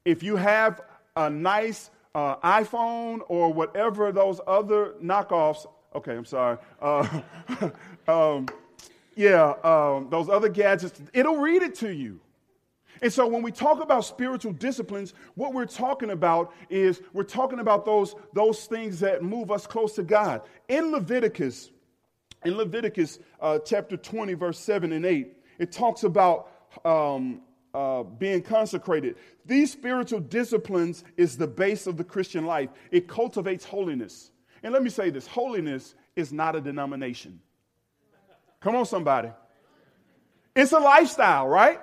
If 0.04 0.22
you 0.22 0.36
have 0.36 0.80
a 1.16 1.28
nice 1.28 1.90
uh, 2.14 2.36
iPhone 2.36 3.20
or 3.28 3.52
whatever 3.52 4.12
those 4.12 4.40
other 4.46 4.94
knockoffs 5.02 5.66
Okay, 5.94 6.16
I'm 6.16 6.24
sorry. 6.24 6.58
Uh, 6.80 7.20
um, 8.08 8.46
yeah, 9.16 9.54
um, 9.64 10.08
those 10.08 10.28
other 10.28 10.48
gadgets, 10.48 11.00
it'll 11.12 11.38
read 11.38 11.62
it 11.62 11.74
to 11.76 11.92
you. 11.92 12.20
And 13.02 13.12
so 13.12 13.26
when 13.26 13.42
we 13.42 13.50
talk 13.50 13.82
about 13.82 14.04
spiritual 14.04 14.52
disciplines, 14.52 15.14
what 15.34 15.54
we're 15.54 15.66
talking 15.66 16.10
about 16.10 16.52
is 16.68 17.00
we're 17.12 17.22
talking 17.22 17.58
about 17.58 17.84
those, 17.84 18.14
those 18.34 18.66
things 18.66 19.00
that 19.00 19.22
move 19.22 19.50
us 19.50 19.66
close 19.66 19.94
to 19.94 20.02
God. 20.02 20.42
In 20.68 20.92
Leviticus, 20.92 21.70
in 22.44 22.56
Leviticus 22.56 23.18
uh, 23.40 23.58
chapter 23.60 23.96
20, 23.96 24.34
verse 24.34 24.58
7 24.58 24.92
and 24.92 25.06
8, 25.06 25.32
it 25.58 25.72
talks 25.72 26.04
about 26.04 26.50
um, 26.84 27.40
uh, 27.72 28.02
being 28.02 28.42
consecrated. 28.42 29.16
These 29.46 29.72
spiritual 29.72 30.20
disciplines 30.20 31.04
is 31.16 31.38
the 31.38 31.46
base 31.46 31.86
of 31.86 31.96
the 31.96 32.04
Christian 32.04 32.44
life. 32.44 32.68
It 32.90 33.08
cultivates 33.08 33.64
holiness. 33.64 34.30
And 34.62 34.72
let 34.74 34.82
me 34.82 34.90
say 34.90 35.10
this 35.10 35.26
holiness 35.26 35.94
is 36.16 36.32
not 36.32 36.54
a 36.54 36.60
denomination. 36.60 37.40
Come 38.60 38.76
on, 38.76 38.84
somebody. 38.84 39.30
It's 40.54 40.72
a 40.72 40.78
lifestyle, 40.78 41.48
right? 41.48 41.80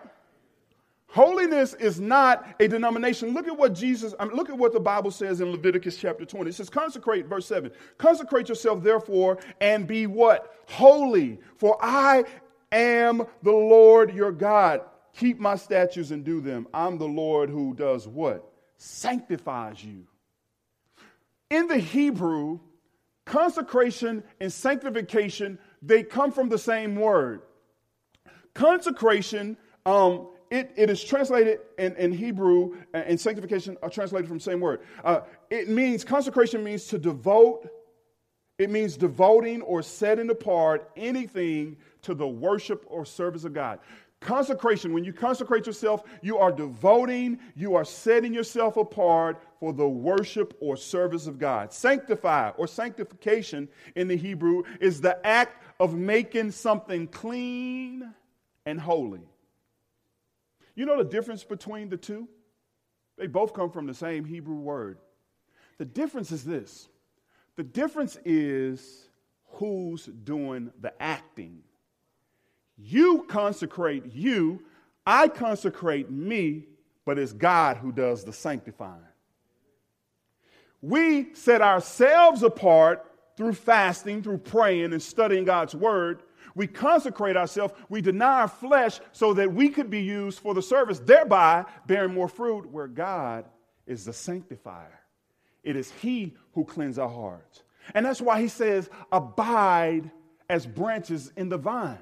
Holiness 1.09 1.73
is 1.73 1.99
not 2.01 2.55
a 2.59 2.67
denomination. 2.67 3.33
Look 3.33 3.47
at 3.47 3.57
what 3.57 3.73
Jesus, 3.73 4.13
I 4.19 4.25
mean, 4.25 4.35
look 4.35 4.49
at 4.49 4.57
what 4.57 4.73
the 4.73 4.79
Bible 4.79 5.09
says 5.09 5.39
in 5.39 5.51
Leviticus 5.51 5.95
chapter 5.97 6.25
20. 6.25 6.49
It 6.49 6.53
says, 6.53 6.69
consecrate, 6.69 7.27
verse 7.27 7.45
7. 7.45 7.71
Consecrate 7.97 8.49
yourself, 8.49 8.83
therefore, 8.83 9.39
and 9.61 9.87
be 9.87 10.05
what? 10.05 10.63
Holy. 10.67 11.39
For 11.55 11.77
I 11.81 12.25
am 12.71 13.25
the 13.41 13.51
Lord 13.51 14.13
your 14.13 14.33
God. 14.33 14.81
Keep 15.13 15.39
my 15.39 15.55
statutes 15.55 16.11
and 16.11 16.23
do 16.23 16.41
them. 16.41 16.67
I'm 16.73 16.97
the 16.97 17.07
Lord 17.07 17.49
who 17.49 17.73
does 17.73 18.07
what? 18.07 18.51
Sanctifies 18.77 19.83
you. 19.83 20.05
In 21.49 21.67
the 21.67 21.77
Hebrew, 21.77 22.59
consecration 23.25 24.23
and 24.41 24.51
sanctification, 24.51 25.57
they 25.81 26.03
come 26.03 26.31
from 26.31 26.49
the 26.49 26.59
same 26.59 26.97
word. 26.97 27.41
Consecration, 28.53 29.55
um, 29.85 30.27
it, 30.49 30.71
it 30.75 30.89
is 30.89 31.03
translated 31.03 31.59
in, 31.77 31.95
in 31.95 32.11
Hebrew, 32.11 32.77
and 32.93 33.19
sanctification 33.19 33.77
are 33.81 33.89
translated 33.89 34.27
from 34.27 34.37
the 34.37 34.43
same 34.43 34.59
word. 34.59 34.81
Uh, 35.03 35.21
it 35.49 35.69
means, 35.69 36.03
consecration 36.03 36.63
means 36.63 36.85
to 36.87 36.97
devote, 36.97 37.69
it 38.57 38.69
means 38.69 38.97
devoting 38.97 39.61
or 39.61 39.81
setting 39.83 40.29
apart 40.29 40.89
anything 40.95 41.77
to 42.03 42.13
the 42.13 42.27
worship 42.27 42.85
or 42.87 43.05
service 43.05 43.43
of 43.43 43.53
God. 43.53 43.79
Consecration, 44.19 44.93
when 44.93 45.03
you 45.03 45.13
consecrate 45.13 45.67
yourself, 45.67 46.03
you 46.23 46.39
are 46.39 46.51
devoting, 46.51 47.37
you 47.55 47.75
are 47.75 47.85
setting 47.85 48.33
yourself 48.33 48.75
apart 48.75 49.39
for 49.59 49.73
the 49.73 49.87
worship 49.87 50.57
or 50.59 50.75
service 50.75 51.27
of 51.27 51.37
God. 51.37 51.71
Sanctify 51.71 52.49
or 52.57 52.65
sanctification 52.65 53.69
in 53.95 54.07
the 54.07 54.17
Hebrew 54.17 54.63
is 54.79 55.01
the 55.01 55.23
act 55.25 55.63
of 55.79 55.93
making 55.93 56.49
something 56.49 57.07
clean 57.07 58.11
and 58.65 58.81
holy. 58.81 59.21
You 60.77 60.85
know 60.85 60.97
the 60.97 61.09
difference 61.09 61.43
between 61.43 61.89
the 61.89 61.97
two? 61.97 62.29
They 63.17 63.25
both 63.25 63.53
come 63.53 63.71
from 63.71 63.87
the 63.87 63.95
same 63.95 64.23
Hebrew 64.23 64.57
word. 64.57 64.99
The 65.79 65.85
difference 65.85 66.31
is 66.31 66.45
this 66.45 66.87
the 67.55 67.63
difference 67.63 68.17
is 68.23 69.09
who's 69.53 70.05
doing 70.05 70.71
the 70.79 70.93
acting. 71.01 71.63
You 72.77 73.25
consecrate 73.27 74.05
you, 74.13 74.61
I 75.05 75.29
consecrate 75.29 76.11
me, 76.11 76.67
but 77.05 77.17
it's 77.17 77.33
God 77.33 77.77
who 77.77 77.91
does 77.91 78.23
the 78.23 78.31
sanctifying. 78.31 79.01
We 80.83 81.33
set 81.33 81.63
ourselves 81.63 82.43
apart 82.43 83.03
through 83.35 83.53
fasting, 83.53 84.21
through 84.21 84.39
praying, 84.39 84.93
and 84.93 85.01
studying 85.01 85.43
God's 85.43 85.73
word. 85.73 86.21
We 86.55 86.67
consecrate 86.67 87.37
ourselves, 87.37 87.73
we 87.89 88.01
deny 88.01 88.41
our 88.41 88.47
flesh 88.47 88.99
so 89.11 89.33
that 89.33 89.53
we 89.53 89.69
could 89.69 89.89
be 89.89 90.01
used 90.01 90.39
for 90.39 90.53
the 90.53 90.61
service, 90.61 90.99
thereby 90.99 91.65
bearing 91.85 92.13
more 92.13 92.27
fruit 92.27 92.71
where 92.71 92.87
God 92.87 93.45
is 93.85 94.05
the 94.05 94.13
sanctifier. 94.13 94.99
It 95.63 95.75
is 95.75 95.91
He 95.91 96.35
who 96.53 96.63
cleans 96.65 96.97
our 96.99 97.09
hearts. 97.09 97.63
And 97.93 98.05
that's 98.05 98.21
why 98.21 98.41
He 98.41 98.47
says, 98.47 98.89
Abide 99.11 100.11
as 100.49 100.65
branches 100.65 101.31
in 101.35 101.49
the 101.49 101.57
vine. 101.57 101.99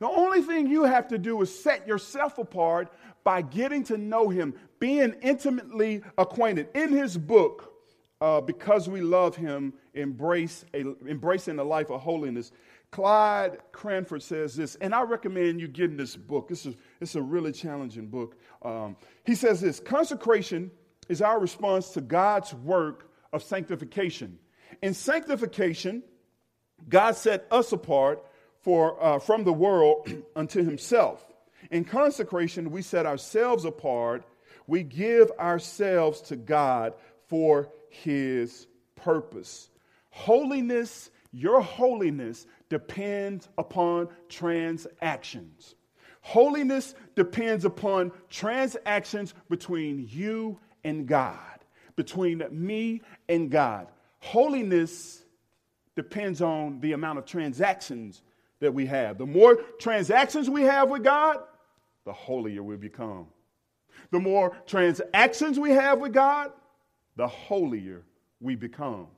The 0.00 0.08
only 0.08 0.42
thing 0.42 0.68
you 0.68 0.84
have 0.84 1.08
to 1.08 1.18
do 1.18 1.40
is 1.42 1.62
set 1.62 1.86
yourself 1.86 2.38
apart 2.38 2.92
by 3.24 3.42
getting 3.42 3.84
to 3.84 3.98
know 3.98 4.28
Him, 4.28 4.54
being 4.78 5.14
intimately 5.22 6.02
acquainted. 6.16 6.68
In 6.74 6.90
His 6.90 7.16
book, 7.16 7.74
uh, 8.20 8.40
Because 8.40 8.88
We 8.88 9.00
Love 9.00 9.36
Him, 9.36 9.72
Embrace 9.94 10.64
a, 10.74 10.84
Embracing 11.06 11.58
a 11.58 11.64
Life 11.64 11.90
of 11.90 12.00
Holiness, 12.00 12.52
Clyde 12.90 13.58
Cranford 13.72 14.22
says 14.22 14.56
this, 14.56 14.74
and 14.76 14.94
I 14.94 15.02
recommend 15.02 15.60
you 15.60 15.68
getting 15.68 15.96
this 15.96 16.16
book. 16.16 16.48
This 16.48 16.64
is, 16.64 16.74
it's 17.00 17.14
a 17.14 17.22
really 17.22 17.52
challenging 17.52 18.06
book. 18.06 18.36
Um, 18.62 18.96
he 19.24 19.34
says 19.34 19.60
this 19.60 19.78
Consecration 19.78 20.70
is 21.08 21.22
our 21.22 21.38
response 21.38 21.90
to 21.90 22.00
God's 22.00 22.54
work 22.54 23.10
of 23.32 23.42
sanctification. 23.42 24.38
In 24.82 24.94
sanctification, 24.94 26.02
God 26.88 27.16
set 27.16 27.46
us 27.50 27.72
apart 27.72 28.24
for, 28.60 29.02
uh, 29.02 29.18
from 29.18 29.44
the 29.44 29.52
world 29.52 30.10
unto 30.36 30.64
himself. 30.64 31.24
In 31.70 31.84
consecration, 31.84 32.70
we 32.70 32.82
set 32.82 33.06
ourselves 33.06 33.64
apart. 33.64 34.24
We 34.66 34.82
give 34.82 35.30
ourselves 35.38 36.20
to 36.22 36.36
God 36.36 36.94
for 37.26 37.68
his 37.90 38.66
purpose. 38.96 39.68
Holiness, 40.10 41.10
your 41.32 41.60
holiness, 41.60 42.46
depends 42.68 43.48
upon 43.58 44.08
transactions. 44.28 45.74
Holiness 46.20 46.94
depends 47.16 47.64
upon 47.64 48.12
transactions 48.28 49.34
between 49.48 50.06
you 50.10 50.58
and 50.84 51.06
God, 51.06 51.64
between 51.96 52.44
me 52.50 53.02
and 53.28 53.50
God. 53.50 53.88
Holiness 54.20 55.24
depends 55.96 56.42
on 56.42 56.80
the 56.80 56.92
amount 56.92 57.18
of 57.18 57.24
transactions 57.24 58.22
that 58.60 58.72
we 58.72 58.86
have. 58.86 59.18
The 59.18 59.26
more 59.26 59.56
transactions 59.78 60.50
we 60.50 60.62
have 60.62 60.90
with 60.90 61.04
God, 61.04 61.38
the 62.04 62.12
holier 62.12 62.62
we 62.62 62.76
become. 62.76 63.26
The 64.10 64.20
more 64.20 64.56
transactions 64.66 65.58
we 65.58 65.70
have 65.70 65.98
with 65.98 66.12
God, 66.12 66.52
the 67.16 67.26
holier 67.26 68.02
we 68.40 68.54
become. 68.54 69.08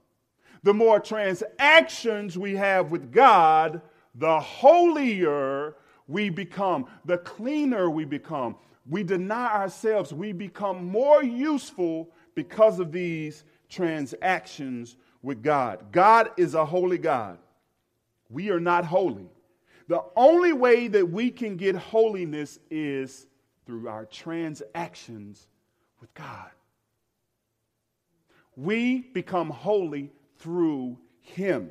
The 0.63 0.75
more 0.75 1.01
transactions 1.01 2.37
we 2.37 2.57
have 2.57 2.91
with 2.91 3.13
God, 3.13 3.81
the 4.15 4.41
holier 4.41 5.77
we 6.07 6.29
become, 6.29 6.87
the 7.05 7.19
cleaner 7.19 7.89
we 7.89 8.05
become. 8.05 8.57
We 8.89 9.05
deny 9.05 9.55
ourselves, 9.55 10.13
we 10.13 10.33
become 10.33 10.85
more 10.85 11.23
useful 11.23 12.11
because 12.35 12.81
of 12.81 12.93
these 12.93 13.45
transactions 13.69 14.97
with 15.23 15.43
God. 15.43 15.93
God 15.93 16.31
is 16.37 16.55
a 16.55 16.65
holy 16.65 16.99
God. 16.99 17.39
We 18.29 18.51
are 18.51 18.61
not 18.61 18.85
holy. 18.85 19.29
The 19.89 20.03
only 20.17 20.53
way 20.53 20.89
that 20.89 21.09
we 21.09 21.31
can 21.31 21.57
get 21.57 21.77
holiness 21.77 22.59
is 22.71 23.27
through 23.67 23.89
our 23.89 24.05
transactions 24.05 25.47
with 26.01 26.13
God. 26.15 26.51
We 28.57 29.01
become 29.01 29.51
holy 29.51 30.13
through 30.41 30.99
Him. 31.21 31.71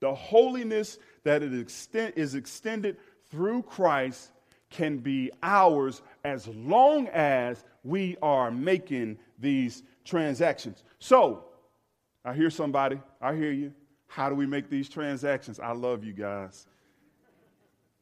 The 0.00 0.14
holiness 0.14 0.98
that 1.24 1.42
is 1.42 2.34
extended 2.34 2.96
through 3.30 3.62
Christ 3.62 4.30
can 4.70 4.98
be 4.98 5.30
ours 5.42 6.02
as 6.24 6.46
long 6.48 7.08
as 7.08 7.64
we 7.84 8.16
are 8.20 8.50
making 8.50 9.18
these 9.38 9.82
transactions. 10.04 10.82
So, 10.98 11.44
I 12.24 12.34
hear 12.34 12.50
somebody, 12.50 13.00
I 13.20 13.34
hear 13.34 13.52
you. 13.52 13.72
How 14.08 14.28
do 14.28 14.34
we 14.34 14.46
make 14.46 14.68
these 14.68 14.88
transactions? 14.88 15.60
I 15.60 15.72
love 15.72 16.04
you 16.04 16.12
guys. 16.12 16.66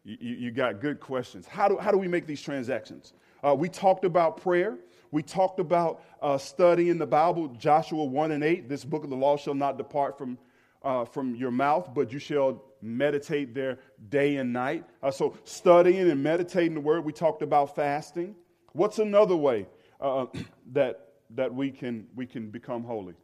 You, 0.05 0.17
you, 0.21 0.35
you 0.37 0.51
got 0.51 0.81
good 0.81 1.01
questions. 1.01 1.47
How 1.47 1.69
do, 1.69 1.77
how 1.77 1.91
do 1.91 1.99
we 1.99 2.09
make 2.09 2.27
these 2.27 2.43
transactions? 2.43 3.13
Uh, 3.43 3.55
we 3.55 3.69
talked 3.69 4.05
about 4.05 4.39
prayer. 4.39 4.79
We 5.15 5.23
talked 5.23 5.61
about 5.61 6.03
uh, 6.21 6.39
studying 6.39 6.99
the 6.99 7.07
Bible, 7.07 7.47
Joshua 7.47 8.05
1 8.05 8.33
and 8.33 8.43
8. 8.43 8.69
This 8.69 8.85
book 8.85 9.05
of 9.05 9.11
the 9.11 9.17
law 9.17 9.37
shall 9.37 9.55
not 9.55 9.79
depart 9.79 10.19
from, 10.19 10.37
uh, 10.83 11.05
from 11.05 11.37
your 11.37 11.53
mouth, 11.53 11.95
but 11.95 12.13
you 12.13 12.19
shall 12.19 12.65
meditate 12.83 13.55
there 13.55 13.79
day 14.09 14.39
and 14.39 14.53
night. 14.53 14.85
Uh, 15.05 15.13
so, 15.13 15.39
studying 15.45 16.11
and 16.11 16.21
meditating 16.21 16.75
the 16.75 16.81
word. 16.81 17.05
We 17.05 17.13
talked 17.13 17.43
about 17.43 17.77
fasting. 17.77 18.35
What's 18.73 18.99
another 18.99 19.37
way 19.37 19.69
uh, 20.01 20.27
that, 20.73 21.13
that 21.31 21.55
we, 21.55 21.71
can, 21.71 22.09
we 22.17 22.27
can 22.27 22.51
become 22.51 22.83
holy? 22.83 23.15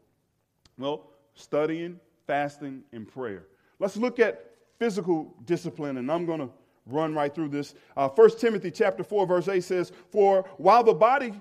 Well, 0.79 1.11
studying, 1.35 1.99
fasting, 2.25 2.85
and 2.93 3.09
prayer. 3.09 3.47
Let's 3.81 3.97
look 3.97 4.21
at 4.21 4.53
physical 4.79 5.35
discipline, 5.45 5.97
and 5.97 6.09
I'm 6.09 6.25
going 6.25 6.39
to 6.39 6.51
run 6.87 7.15
right 7.15 7.35
through 7.35 7.49
this. 7.49 7.75
Uh, 7.97 8.09
1 8.09 8.39
Timothy 8.39 8.71
chapter 8.71 9.03
4, 9.03 9.27
verse 9.27 9.49
8 9.49 9.61
says, 9.65 9.91
For 10.13 10.49
while 10.57 10.85
the 10.85 10.95
body, 10.95 11.35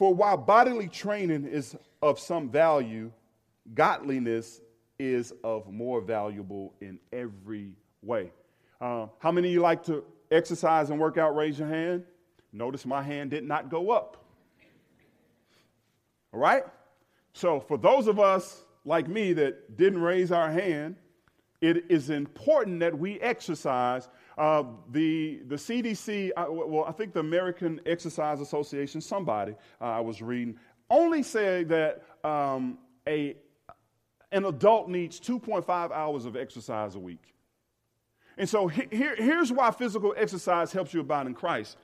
for 0.00 0.14
while 0.14 0.38
bodily 0.38 0.88
training 0.88 1.44
is 1.44 1.76
of 2.00 2.18
some 2.18 2.48
value, 2.48 3.12
godliness 3.74 4.62
is 4.98 5.34
of 5.44 5.70
more 5.70 6.00
valuable 6.00 6.72
in 6.80 6.98
every 7.12 7.72
way. 8.00 8.32
Uh, 8.80 9.08
how 9.18 9.30
many 9.30 9.48
of 9.48 9.52
you 9.52 9.60
like 9.60 9.84
to 9.84 10.02
exercise 10.30 10.88
and 10.88 10.98
work 10.98 11.18
out? 11.18 11.36
Raise 11.36 11.58
your 11.58 11.68
hand. 11.68 12.04
Notice 12.50 12.86
my 12.86 13.02
hand 13.02 13.28
did 13.32 13.44
not 13.44 13.68
go 13.68 13.90
up. 13.90 14.24
All 16.32 16.40
right? 16.40 16.64
So, 17.34 17.60
for 17.60 17.76
those 17.76 18.06
of 18.06 18.18
us 18.18 18.62
like 18.86 19.06
me 19.06 19.34
that 19.34 19.76
didn't 19.76 20.00
raise 20.00 20.32
our 20.32 20.50
hand, 20.50 20.96
it 21.60 21.90
is 21.90 22.08
important 22.08 22.80
that 22.80 22.98
we 22.98 23.20
exercise. 23.20 24.08
Uh, 24.38 24.64
the, 24.90 25.40
the 25.48 25.56
CDC, 25.56 26.32
well, 26.36 26.84
I 26.84 26.92
think 26.92 27.12
the 27.12 27.20
American 27.20 27.80
Exercise 27.86 28.40
Association, 28.40 29.00
somebody 29.00 29.54
uh, 29.80 29.84
I 29.84 30.00
was 30.00 30.22
reading, 30.22 30.56
only 30.88 31.22
say 31.22 31.64
that 31.64 32.02
um, 32.24 32.78
a, 33.06 33.36
an 34.32 34.44
adult 34.44 34.88
needs 34.88 35.20
2.5 35.20 35.90
hours 35.90 36.24
of 36.24 36.36
exercise 36.36 36.94
a 36.94 36.98
week. 36.98 37.34
And 38.36 38.48
so 38.48 38.68
here, 38.68 39.14
here's 39.16 39.52
why 39.52 39.70
physical 39.70 40.14
exercise 40.16 40.72
helps 40.72 40.94
you 40.94 41.00
abide 41.00 41.26
in 41.26 41.34
Christ. 41.34 41.76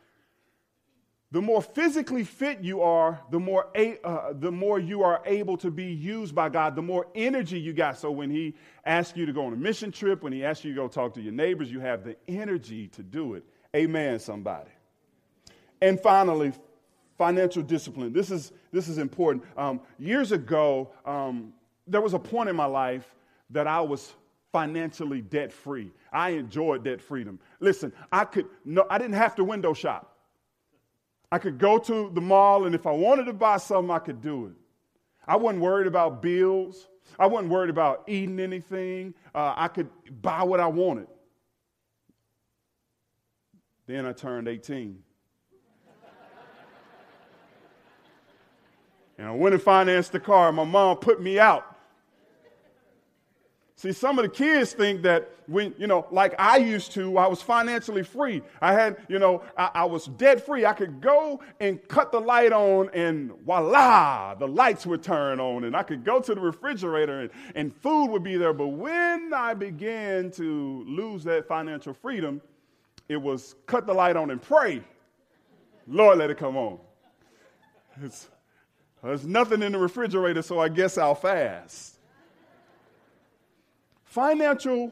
The 1.37 1.43
more 1.43 1.61
physically 1.61 2.25
fit 2.25 2.61
you 2.63 2.81
are, 2.81 3.21
the 3.31 3.39
more, 3.39 3.69
uh, 4.05 4.33
the 4.33 4.51
more 4.51 4.79
you 4.79 5.03
are 5.03 5.21
able 5.27 5.59
to 5.59 5.71
be 5.71 5.85
used 5.85 6.35
by 6.35 6.49
God, 6.49 6.75
the 6.75 6.81
more 6.81 7.09
energy 7.15 7.61
you 7.61 7.75
got. 7.75 7.99
So 7.99 8.11
when 8.11 8.31
He 8.31 8.55
asks 8.87 9.19
you 9.19 9.27
to 9.27 9.35
go 9.35 9.45
on 9.45 9.53
a 9.53 9.57
mission 9.57 9.93
trip, 9.93 10.23
when 10.23 10.33
He 10.33 10.47
asks 10.47 10.65
you 10.65 10.73
to 10.73 10.81
go 10.81 10.89
talk 10.89 11.13
to 11.13 11.21
your 11.21 11.35
neighbors, 11.35 11.71
you 11.71 11.79
have 11.81 12.05
the 12.05 12.17
energy 12.27 12.89
to 12.89 13.03
do 13.03 13.35
it. 13.35 13.45
Amen, 13.77 14.19
somebody. 14.19 14.71
And 15.83 16.01
finally, 16.01 16.55
financial 17.19 17.63
discipline. 17.63 18.15
This 18.15 18.31
is, 18.31 18.53
this 18.73 18.89
is 18.89 18.97
important. 18.97 19.45
Um, 19.59 19.83
years 19.99 20.33
ago, 20.33 20.91
um, 21.05 21.53
there 21.87 22.01
was 22.01 22.15
a 22.15 22.19
point 22.19 22.49
in 22.49 22.57
my 22.57 22.65
life 22.65 23.15
that 23.51 23.67
I 23.67 23.83
was 23.83 24.15
financially 24.53 25.21
debt 25.21 25.53
free. 25.53 25.91
I 26.11 26.31
enjoyed 26.31 26.83
debt 26.83 27.03
freedom. 27.03 27.39
Listen, 27.61 27.93
I 28.11 28.25
could 28.25 28.47
no, 28.65 28.87
I 28.89 28.97
didn't 28.97 29.17
have 29.17 29.35
to 29.35 29.45
window 29.45 29.75
shop. 29.75 30.16
I 31.31 31.39
could 31.39 31.59
go 31.59 31.79
to 31.79 32.11
the 32.13 32.21
mall, 32.21 32.67
and 32.67 32.75
if 32.75 32.87
I 32.87 32.93
wanted 32.93 33.25
to 33.25 33.33
buy 33.33 33.57
something, 33.57 33.91
I 33.91 33.99
could 33.99 34.21
do 34.21 34.47
it. 34.47 34.53
I 35.27 35.37
wasn't 35.37 35.63
worried 35.63 35.87
about 35.87 36.23
bills. 36.23 36.89
I 37.19 37.27
wasn't 37.27 37.51
worried 37.51 37.71
about 37.71 38.05
eating 38.07 38.39
anything. 38.39 39.15
Uh, 39.35 39.55
I 39.57 39.69
could 39.69 39.89
buy 40.23 40.43
what 40.45 40.61
I 40.61 40.67
wanted. 40.67 41.09
Then 43.87 44.07
I 44.07 44.13
turned 44.13 44.49
18. 44.49 45.03
and 49.19 49.29
I 49.29 49.31
went 49.33 49.55
and 49.55 49.63
financed 49.63 50.13
the 50.13 50.21
car. 50.21 50.53
My 50.53 50.65
mom 50.65 50.97
put 50.99 51.23
me 51.23 51.39
out. 51.39 51.76
See, 53.79 53.93
some 53.93 54.19
of 54.19 54.23
the 54.23 54.31
kids 54.31 54.73
think 54.73 55.03
that 55.03 55.31
when, 55.47 55.75
you 55.77 55.87
know, 55.87 56.07
like 56.11 56.35
I 56.39 56.57
used 56.57 56.93
to, 56.93 57.19
I 57.19 57.27
was 57.27 57.43
financially 57.43 58.03
free. 58.03 58.41
I 58.63 58.73
had, 58.73 58.97
you 59.07 59.19
know, 59.19 59.43
I, 59.57 59.71
I, 59.75 59.85
was 59.85 60.07
debt 60.07 60.45
free. 60.47 60.65
I 60.65 60.73
could 60.73 61.03
go 61.03 61.43
and 61.61 61.87
cut 61.87 62.11
the 62.11 62.19
light 62.19 62.53
on 62.53 62.89
and 62.95 63.33
voila, 63.45 64.35
the 64.35 64.49
lights 64.49 64.87
would 64.87 65.03
turn 65.03 65.41
on. 65.41 65.65
And 65.65 65.77
I 65.77 65.83
could 65.83 66.07
go 66.07 66.21
to 66.21 66.35
the 66.35 66.41
refrigerator 66.41 67.21
and, 67.21 67.31
and 67.55 67.77
food 67.77 68.07
would 68.07 68.23
be 68.23 68.39
there. 68.39 68.55
But 68.55 68.69
when 68.69 69.35
I 69.35 69.53
began 69.53 70.31
to 70.33 70.85
lose 70.89 71.23
that 71.25 71.47
financial 71.47 71.93
freedom, 71.93 72.41
it 73.11 73.19
was 73.19 73.57
cut 73.67 73.87
the 73.87 73.93
light 73.93 74.17
on 74.17 74.31
and 74.31 74.41
pray. 74.41 74.83
Lord, 75.87 76.17
let 76.17 76.31
it 76.31 76.39
come 76.39 76.57
on. 76.57 76.79
It's, 78.03 78.29
there's 79.03 79.27
nothing 79.27 79.63
in 79.63 79.73
the 79.73 79.79
refrigerator, 79.79 80.41
so 80.41 80.61
I 80.61 80.71
guess 80.71 80.97
I'll 80.97 81.15
fast. 81.15 81.96
Financial, 84.17 84.91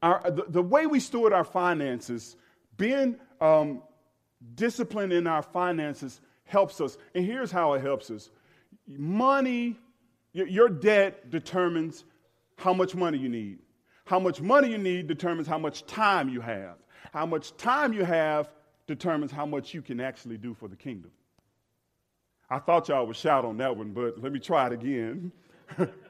our, 0.00 0.22
the, 0.30 0.44
the, 0.46 0.62
way 0.62 0.86
we 0.86 1.00
steward 1.00 1.32
our 1.32 1.42
finances, 1.42 2.36
being 2.76 3.16
um, 3.40 3.82
disciplined 4.54 5.12
in 5.12 5.26
our 5.26 5.42
finances 5.42 6.20
helps 6.44 6.80
us. 6.80 6.96
And 7.16 7.26
here's 7.26 7.50
how 7.50 7.72
it 7.72 7.80
helps 7.80 8.12
us 8.12 8.30
money, 8.86 9.76
your 10.32 10.68
debt 10.68 11.28
determines 11.28 12.04
how 12.56 12.72
much 12.72 12.94
money 12.94 13.18
you 13.18 13.28
need. 13.28 13.58
How 14.04 14.20
much 14.20 14.40
money 14.40 14.70
you 14.70 14.78
need 14.78 15.08
determines 15.08 15.48
how 15.48 15.58
much 15.58 15.84
time 15.84 16.28
you 16.28 16.40
have. 16.40 16.76
How 17.12 17.26
much 17.26 17.56
time 17.56 17.92
you 17.92 18.04
have 18.04 18.48
determines 18.86 19.32
how 19.32 19.44
much 19.44 19.74
you 19.74 19.82
can 19.82 19.98
actually 20.00 20.38
do 20.38 20.54
for 20.54 20.68
the 20.68 20.76
kingdom. 20.76 21.10
I 22.48 22.60
thought 22.60 22.86
y'all 22.86 23.08
would 23.08 23.16
shout 23.16 23.44
on 23.44 23.56
that 23.56 23.76
one, 23.76 23.90
but 23.90 24.22
let 24.22 24.30
me 24.30 24.38
try 24.38 24.68
it 24.68 24.72
again. 24.72 25.32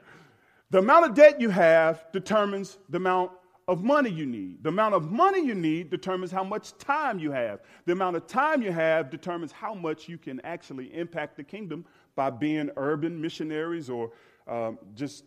The 0.71 0.79
amount 0.79 1.05
of 1.05 1.13
debt 1.13 1.39
you 1.39 1.49
have 1.49 2.05
determines 2.11 2.77
the 2.89 2.97
amount 2.97 3.31
of 3.67 3.83
money 3.83 4.09
you 4.09 4.25
need. 4.25 4.63
The 4.63 4.69
amount 4.69 4.93
of 4.93 5.11
money 5.11 5.43
you 5.43 5.55
need 5.55 5.89
determines 5.89 6.31
how 6.31 6.43
much 6.43 6.77
time 6.77 7.19
you 7.19 7.31
have. 7.31 7.61
The 7.85 7.93
amount 7.93 8.15
of 8.15 8.27
time 8.27 8.61
you 8.61 8.71
have 8.71 9.09
determines 9.09 9.51
how 9.51 9.73
much 9.73 10.07
you 10.07 10.17
can 10.17 10.39
actually 10.41 10.93
impact 10.93 11.37
the 11.37 11.43
kingdom 11.43 11.85
by 12.15 12.29
being 12.29 12.69
urban 12.77 13.19
missionaries 13.19 13.89
or 13.89 14.11
um, 14.47 14.77
just 14.93 15.23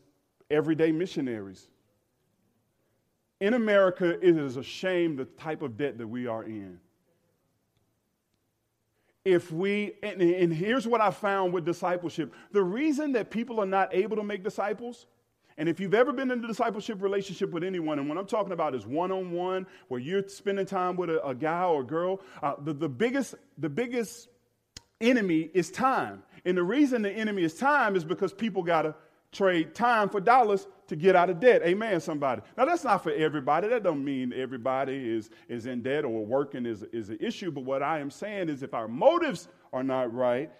everyday 0.51 0.93
missionaries. 0.93 1.69
In 3.41 3.55
America, 3.55 4.19
it 4.21 4.37
is 4.37 4.57
a 4.57 4.63
shame 4.63 5.17
the 5.17 5.25
type 5.25 5.63
of 5.63 5.77
debt 5.77 5.99
that 5.99 6.07
we 6.07 6.27
are 6.27 6.45
in. 6.45 6.81
If 9.25 9.53
we, 9.53 9.95
and, 10.03 10.21
and 10.23 10.53
here's 10.53 10.87
what 10.87 11.01
I 11.01 11.11
found 11.11 11.53
with 11.53 11.65
discipleship 11.65 12.33
the 12.53 12.63
reason 12.63 13.13
that 13.13 13.31
people 13.31 13.61
are 13.61 13.67
not 13.67 13.95
able 13.95 14.17
to 14.17 14.25
make 14.25 14.43
disciples 14.43 15.07
and 15.59 15.69
if 15.69 15.81
you've 15.81 15.93
ever 15.93 16.13
been 16.13 16.31
in 16.31 16.43
a 16.43 16.47
discipleship 16.47 17.03
relationship 17.03 17.51
with 17.51 17.65
anyone, 17.65 17.99
and 17.99 18.09
what 18.09 18.17
I'm 18.17 18.27
talking 18.27 18.53
about 18.53 18.77
is 18.77 18.87
one 18.87 19.11
on 19.11 19.33
one, 19.33 19.67
where 19.89 20.01
you're 20.01 20.27
spending 20.29 20.65
time 20.65 20.97
with 20.97 21.11
a, 21.11 21.27
a 21.27 21.35
guy 21.35 21.65
or 21.65 21.81
a 21.81 21.85
girl, 21.85 22.21
uh, 22.43 22.55
the, 22.63 22.73
the, 22.73 22.89
biggest, 22.89 23.35
the 23.59 23.69
biggest 23.69 24.29
enemy 25.01 25.51
is 25.53 25.71
time. 25.73 26.23
And 26.45 26.57
the 26.57 26.63
reason 26.63 27.03
the 27.03 27.11
enemy 27.11 27.43
is 27.43 27.55
time 27.55 27.97
is 27.97 28.05
because 28.05 28.33
people 28.33 28.63
got 28.63 28.83
to 28.83 28.95
trade 29.33 29.75
time 29.75 30.09
for 30.09 30.21
dollars 30.21 30.67
to 30.87 30.97
get 30.97 31.17
out 31.17 31.29
of 31.29 31.41
debt. 31.41 31.63
Amen, 31.65 32.01
somebody. 32.01 32.41
Now, 32.57 32.65
that's 32.65 32.85
not 32.85 33.03
for 33.03 33.11
everybody. 33.11 33.69
That 33.69 33.83
don't 33.83 34.05
mean 34.05 34.33
everybody 34.35 34.95
is, 34.95 35.29
is 35.49 35.67
in 35.67 35.83
debt 35.83 36.05
or 36.05 36.25
working 36.25 36.67
is, 36.67 36.85
is 36.93 37.11
an 37.11 37.19
issue. 37.21 37.51
But 37.51 37.65
what 37.65 37.83
I 37.83 37.99
am 37.99 38.11
saying 38.11 38.49
is 38.49 38.63
if 38.63 38.75
our 38.75 38.89
motives 38.89 39.49
are 39.73 39.83
not 39.83 40.15
right, 40.15 40.51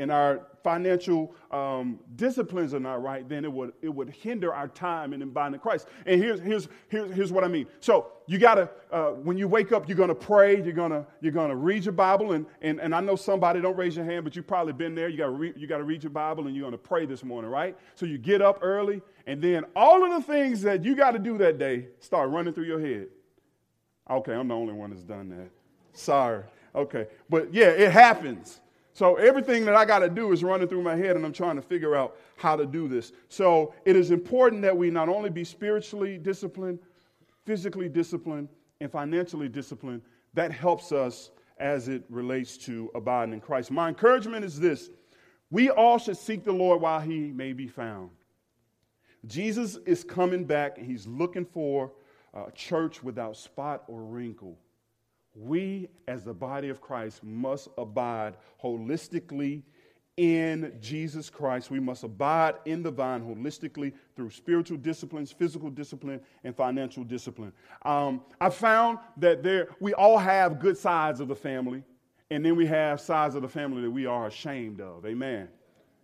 and 0.00 0.10
our 0.10 0.46
financial 0.62 1.34
um, 1.50 1.98
disciplines 2.16 2.74
are 2.74 2.80
not 2.80 3.02
right, 3.02 3.28
then 3.28 3.44
it 3.44 3.52
would, 3.52 3.72
it 3.82 3.88
would 3.88 4.10
hinder 4.10 4.52
our 4.54 4.68
time 4.68 5.12
in 5.12 5.22
abiding 5.22 5.60
Christ. 5.60 5.88
And 6.06 6.20
here's, 6.20 6.40
here's, 6.40 6.68
here's, 6.88 7.12
here's 7.12 7.32
what 7.32 7.44
I 7.44 7.48
mean. 7.48 7.66
So 7.80 8.12
you 8.26 8.38
got 8.38 8.54
to, 8.56 8.70
uh, 8.90 9.10
when 9.10 9.36
you 9.36 9.46
wake 9.48 9.72
up, 9.72 9.88
you're 9.88 9.96
going 9.96 10.08
to 10.08 10.14
pray, 10.14 10.62
you're 10.62 10.72
going 10.72 10.90
to 10.90 11.06
you're 11.20 11.32
gonna 11.32 11.56
read 11.56 11.84
your 11.84 11.92
Bible. 11.92 12.32
And, 12.32 12.46
and, 12.62 12.80
and 12.80 12.94
I 12.94 13.00
know 13.00 13.16
somebody, 13.16 13.60
don't 13.60 13.76
raise 13.76 13.96
your 13.96 14.04
hand, 14.04 14.24
but 14.24 14.34
you've 14.36 14.46
probably 14.46 14.72
been 14.72 14.94
there. 14.94 15.08
You 15.08 15.18
got 15.18 15.38
re- 15.38 15.54
you 15.56 15.66
to 15.66 15.84
read 15.84 16.02
your 16.02 16.10
Bible 16.10 16.46
and 16.46 16.56
you're 16.56 16.62
going 16.62 16.72
to 16.72 16.78
pray 16.78 17.06
this 17.06 17.22
morning, 17.22 17.50
right? 17.50 17.76
So 17.94 18.06
you 18.06 18.18
get 18.18 18.42
up 18.42 18.58
early, 18.62 19.02
and 19.26 19.40
then 19.40 19.64
all 19.76 20.04
of 20.04 20.10
the 20.10 20.32
things 20.32 20.62
that 20.62 20.84
you 20.84 20.96
got 20.96 21.12
to 21.12 21.18
do 21.18 21.38
that 21.38 21.58
day 21.58 21.88
start 22.00 22.30
running 22.30 22.52
through 22.52 22.64
your 22.64 22.80
head. 22.80 23.08
Okay, 24.10 24.32
I'm 24.32 24.48
the 24.48 24.54
only 24.54 24.72
one 24.72 24.90
that's 24.90 25.02
done 25.02 25.28
that. 25.30 25.50
Sorry. 25.92 26.44
Okay. 26.74 27.06
But 27.28 27.52
yeah, 27.52 27.68
it 27.68 27.92
happens. 27.92 28.60
So 28.92 29.16
everything 29.16 29.64
that 29.66 29.74
I 29.74 29.84
got 29.84 30.00
to 30.00 30.08
do 30.08 30.32
is 30.32 30.42
running 30.42 30.68
through 30.68 30.82
my 30.82 30.96
head, 30.96 31.16
and 31.16 31.24
I'm 31.24 31.32
trying 31.32 31.56
to 31.56 31.62
figure 31.62 31.94
out 31.94 32.16
how 32.36 32.56
to 32.56 32.66
do 32.66 32.88
this. 32.88 33.12
So 33.28 33.74
it 33.84 33.96
is 33.96 34.10
important 34.10 34.62
that 34.62 34.76
we 34.76 34.90
not 34.90 35.08
only 35.08 35.30
be 35.30 35.44
spiritually 35.44 36.18
disciplined, 36.18 36.80
physically 37.46 37.88
disciplined, 37.88 38.48
and 38.80 38.90
financially 38.90 39.48
disciplined. 39.48 40.02
That 40.34 40.52
helps 40.52 40.92
us 40.92 41.30
as 41.58 41.88
it 41.88 42.04
relates 42.08 42.56
to 42.56 42.90
abiding 42.94 43.34
in 43.34 43.40
Christ. 43.40 43.70
My 43.70 43.88
encouragement 43.88 44.44
is 44.44 44.58
this 44.58 44.90
we 45.50 45.70
all 45.70 45.98
should 45.98 46.16
seek 46.16 46.44
the 46.44 46.52
Lord 46.52 46.80
while 46.80 47.00
he 47.00 47.32
may 47.32 47.52
be 47.52 47.66
found. 47.66 48.10
Jesus 49.26 49.76
is 49.84 50.02
coming 50.04 50.44
back, 50.44 50.78
and 50.78 50.86
he's 50.86 51.06
looking 51.06 51.44
for 51.44 51.92
a 52.32 52.50
church 52.52 53.02
without 53.02 53.36
spot 53.36 53.84
or 53.88 54.02
wrinkle 54.02 54.56
we 55.40 55.88
as 56.06 56.24
the 56.24 56.34
body 56.34 56.68
of 56.68 56.80
Christ 56.80 57.24
must 57.24 57.68
abide 57.78 58.34
holistically 58.62 59.62
in 60.16 60.76
Jesus 60.80 61.30
Christ. 61.30 61.70
We 61.70 61.80
must 61.80 62.04
abide 62.04 62.56
in 62.66 62.82
the 62.82 62.90
vine 62.90 63.22
holistically 63.22 63.92
through 64.16 64.30
spiritual 64.30 64.76
disciplines, 64.76 65.32
physical 65.32 65.70
discipline, 65.70 66.20
and 66.44 66.54
financial 66.54 67.04
discipline. 67.04 67.52
Um, 67.86 68.20
I 68.40 68.50
found 68.50 68.98
that 69.16 69.42
there 69.42 69.68
we 69.80 69.94
all 69.94 70.18
have 70.18 70.60
good 70.60 70.76
sides 70.76 71.20
of 71.20 71.28
the 71.28 71.36
family, 71.36 71.84
and 72.30 72.44
then 72.44 72.54
we 72.54 72.66
have 72.66 73.00
sides 73.00 73.34
of 73.34 73.42
the 73.42 73.48
family 73.48 73.82
that 73.82 73.90
we 73.90 74.04
are 74.04 74.26
ashamed 74.26 74.80
of. 74.80 75.06
Amen. 75.06 75.48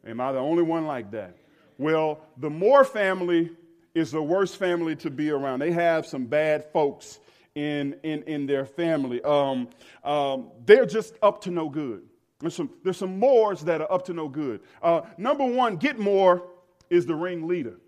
Am 0.07 0.21
I 0.21 0.33
the 0.33 0.39
only 0.39 0.63
one 0.63 0.87
like 0.87 1.11
that? 1.11 1.37
Well, 1.77 2.21
the 2.39 2.49
Moore 2.49 2.85
family 2.85 3.51
is 3.95 4.13
the 4.13 4.23
worst 4.23 4.57
family 4.57 4.97
to 4.97 5.11
be 5.11 5.31
around. 5.31 5.59
They 5.59 5.73
have 5.73 6.07
some 6.07 6.25
bad 6.25 6.65
folks 6.73 7.19
in, 7.57 7.97
in, 8.05 8.23
in 8.25 8.47
their 8.47 8.65
family. 8.65 9.21
Um, 9.23 9.69
um, 10.05 10.53
they're 10.65 10.87
just 10.87 11.15
up 11.23 11.41
to 11.43 11.51
no 11.51 11.69
good. 11.69 12.03
There's 12.39 12.55
some, 12.55 12.71
there's 12.85 12.99
some 12.99 13.19
Moores 13.19 13.63
that 13.63 13.81
are 13.81 13.91
up 13.91 14.05
to 14.05 14.13
no 14.13 14.29
good. 14.29 14.61
Uh, 14.83 15.01
number 15.17 15.45
one, 15.45 15.77
Get 15.77 15.99
More 15.99 16.45
is 16.91 17.07
the 17.07 17.15
ringleader. 17.15 17.81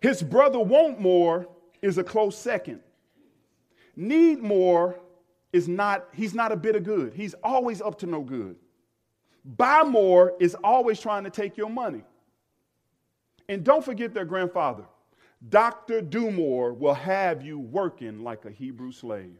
His 0.00 0.22
brother 0.22 0.60
Want 0.60 1.00
More 1.00 1.48
is 1.82 1.98
a 1.98 2.04
close 2.04 2.38
second. 2.38 2.80
Need 3.96 4.38
More 4.38 4.98
is 5.52 5.66
not, 5.66 6.06
he's 6.14 6.32
not 6.32 6.52
a 6.52 6.56
bit 6.56 6.76
of 6.76 6.84
good. 6.84 7.12
He's 7.12 7.34
always 7.42 7.82
up 7.82 7.98
to 7.98 8.06
no 8.06 8.22
good. 8.22 8.56
Buy 9.44 9.82
More 9.82 10.34
is 10.38 10.54
always 10.62 11.00
trying 11.00 11.24
to 11.24 11.30
take 11.30 11.56
your 11.56 11.68
money. 11.68 12.04
And 13.48 13.64
don't 13.64 13.84
forget 13.84 14.14
their 14.14 14.24
grandfather. 14.24 14.84
Dr. 15.48 16.02
Dumore 16.02 16.76
will 16.76 16.94
have 16.94 17.42
you 17.42 17.58
working 17.58 18.22
like 18.22 18.44
a 18.44 18.50
Hebrew 18.50 18.92
slave. 18.92 19.36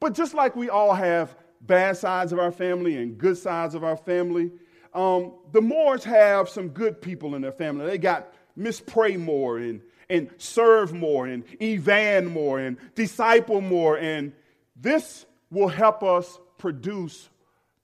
But 0.00 0.14
just 0.14 0.34
like 0.34 0.54
we 0.54 0.68
all 0.68 0.92
have 0.92 1.34
bad 1.62 1.96
sides 1.96 2.32
of 2.32 2.38
our 2.38 2.52
family 2.52 2.96
and 2.96 3.16
good 3.16 3.38
sides 3.38 3.74
of 3.74 3.82
our 3.82 3.96
family, 3.96 4.50
um, 4.92 5.32
the 5.52 5.62
Moores 5.62 6.04
have 6.04 6.48
some 6.48 6.68
good 6.68 7.00
people 7.00 7.34
in 7.34 7.42
their 7.42 7.52
family. 7.52 7.86
They 7.86 7.98
got 7.98 8.32
Miss 8.54 8.80
Pray 8.80 9.16
More 9.16 9.58
and, 9.58 9.80
and 10.10 10.30
Serve 10.36 10.92
More 10.92 11.26
and 11.26 11.44
Evan 11.60 12.26
More 12.26 12.58
and 12.58 12.76
Disciple 12.94 13.60
More. 13.60 13.98
And 13.98 14.32
this 14.74 15.24
will 15.50 15.68
help 15.68 16.02
us 16.02 16.38
produce 16.58 17.28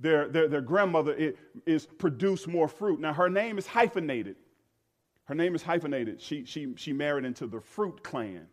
their, 0.00 0.28
their, 0.28 0.48
their 0.48 0.60
grandmother 0.60 1.34
is 1.64 1.86
produce 1.86 2.46
more 2.48 2.66
fruit. 2.66 2.98
Now, 2.98 3.12
her 3.12 3.30
name 3.30 3.56
is 3.56 3.66
hyphenated. 3.66 4.36
Her 5.32 5.36
name 5.36 5.54
is 5.54 5.62
hyphenated. 5.62 6.20
She, 6.20 6.44
she, 6.44 6.74
she 6.76 6.92
married 6.92 7.24
into 7.24 7.46
the 7.46 7.58
fruit 7.58 8.02
clan. 8.02 8.48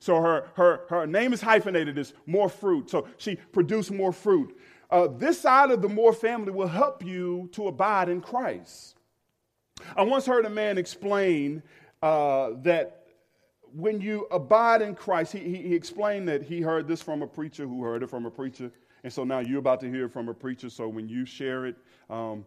So 0.00 0.20
her, 0.20 0.50
her, 0.52 0.82
her 0.90 1.06
name 1.06 1.32
is 1.32 1.40
hyphenated 1.40 1.96
as 1.96 2.12
more 2.26 2.50
fruit. 2.50 2.90
So 2.90 3.08
she 3.16 3.36
produced 3.36 3.90
more 3.90 4.12
fruit. 4.12 4.54
Uh, 4.90 5.06
this 5.06 5.40
side 5.40 5.70
of 5.70 5.80
the 5.80 5.88
Moore 5.88 6.12
family 6.12 6.52
will 6.52 6.68
help 6.68 7.02
you 7.02 7.48
to 7.52 7.68
abide 7.68 8.10
in 8.10 8.20
Christ. 8.20 8.98
I 9.96 10.02
once 10.02 10.26
heard 10.26 10.44
a 10.44 10.50
man 10.50 10.76
explain 10.76 11.62
uh, 12.02 12.50
that 12.64 13.06
when 13.72 14.02
you 14.02 14.26
abide 14.30 14.82
in 14.82 14.94
Christ, 14.94 15.32
he, 15.32 15.38
he, 15.38 15.56
he 15.68 15.74
explained 15.74 16.28
that 16.28 16.42
he 16.42 16.60
heard 16.60 16.86
this 16.86 17.00
from 17.00 17.22
a 17.22 17.26
preacher 17.26 17.66
who 17.66 17.82
heard 17.82 18.02
it 18.02 18.10
from 18.10 18.26
a 18.26 18.30
preacher 18.30 18.70
and 19.04 19.12
so 19.12 19.22
now 19.22 19.40
you're 19.40 19.58
about 19.58 19.80
to 19.80 19.90
hear 19.90 20.06
it 20.06 20.12
from 20.12 20.30
a 20.30 20.34
preacher. 20.34 20.70
So 20.70 20.88
when 20.88 21.08
you 21.10 21.26
share 21.26 21.66
it, 21.66 21.76
um, 22.08 22.46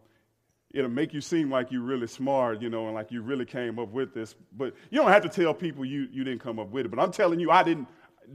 it'll 0.71 0.89
make 0.89 1.13
you 1.13 1.21
seem 1.21 1.49
like 1.49 1.71
you're 1.71 1.81
really 1.81 2.07
smart, 2.07 2.61
you 2.61 2.69
know, 2.69 2.85
and 2.85 2.95
like 2.95 3.11
you 3.11 3.21
really 3.21 3.45
came 3.45 3.79
up 3.79 3.89
with 3.89 4.13
this. 4.13 4.35
But 4.55 4.75
you 4.89 4.99
don't 4.99 5.11
have 5.11 5.23
to 5.23 5.29
tell 5.29 5.53
people 5.53 5.85
you, 5.85 6.07
you 6.11 6.23
didn't 6.23 6.41
come 6.41 6.59
up 6.59 6.69
with 6.69 6.85
it. 6.85 6.89
But 6.89 6.99
I'm 6.99 7.11
telling 7.11 7.39
you, 7.39 7.51
I 7.51 7.63
didn't, 7.63 7.87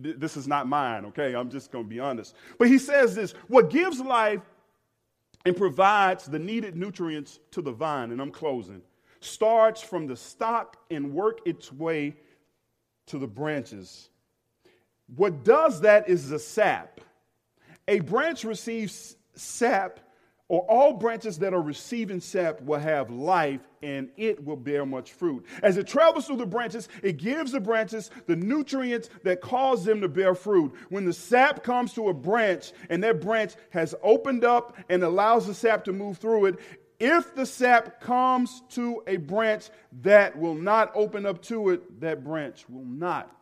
th- 0.03 0.17
this 0.19 0.37
is 0.37 0.49
not 0.49 0.67
mine, 0.67 1.05
okay? 1.07 1.35
I'm 1.35 1.51
just 1.51 1.71
going 1.71 1.85
to 1.85 1.91
be 1.91 2.01
honest. 2.01 2.35
But 2.59 2.69
he 2.69 2.79
says 2.79 3.15
this 3.15 3.33
what 3.49 3.71
gives 3.71 4.01
life 4.01 4.41
and 5.45 5.57
provides 5.57 6.27
the 6.27 6.39
needed 6.39 6.77
nutrients 6.77 7.41
to 7.51 7.63
the 7.63 7.73
vine, 7.73 8.13
and 8.13 8.21
I'm 8.21 8.31
closing, 8.31 8.83
starts 9.21 9.83
from 9.83 10.07
the 10.07 10.17
stock 10.17 10.77
and 10.91 11.13
work 11.13 11.41
its 11.45 11.73
way 11.73 12.17
to 13.07 13.19
the 13.19 13.27
branches. 13.27 14.09
What 15.17 15.45
does 15.45 15.81
that 15.83 16.09
is 16.09 16.29
the 16.29 16.39
sap. 16.39 17.01
A 17.89 18.01
branch 18.01 18.45
receives 18.45 19.17
sap, 19.35 20.01
or 20.53 20.61
all 20.71 20.93
branches 20.93 21.39
that 21.39 21.55
are 21.55 21.63
receiving 21.63 22.21
sap 22.21 22.61
will 22.61 22.79
have 22.79 23.11
life 23.11 23.63
and 23.83 24.11
it 24.19 24.45
will 24.45 24.55
bear 24.55 24.85
much 24.85 25.13
fruit. 25.13 25.47
As 25.63 25.79
it 25.79 25.87
travels 25.87 26.27
through 26.27 26.37
the 26.37 26.45
branches, 26.45 26.91
it 27.03 27.17
gives 27.17 27.53
the 27.53 27.61
branches 27.61 28.11
the 28.27 28.37
nutrients 28.37 29.09
that 29.23 29.41
cause 29.41 29.83
them 29.83 30.03
to 30.03 30.11
bear 30.11 30.35
fruit. 30.35 30.75
When 30.91 31.07
the 31.07 31.15
sap 31.15 31.63
comes 31.63 31.95
to 31.95 32.11
a 32.11 32.13
branch 32.13 32.73
and 32.91 33.03
that 33.03 33.23
branch 33.23 33.55
has 33.71 33.95
opened 34.03 34.45
up 34.45 34.77
and 34.91 35.03
allows 35.03 35.47
the 35.47 35.55
sap 35.55 35.85
to 35.85 35.93
move 35.95 36.19
through 36.19 36.45
it, 36.45 36.59
if 37.01 37.35
the 37.35 37.47
sap 37.47 38.03
comes 38.03 38.61
to 38.73 39.03
a 39.07 39.17
branch 39.17 39.71
that 40.03 40.39
will 40.39 40.55
not 40.55 40.93
open 40.95 41.25
up 41.25 41.41
to 41.45 41.71
it, 41.71 41.99
that 42.03 42.23
branch 42.23 42.67
will 42.69 42.85
not 42.85 43.35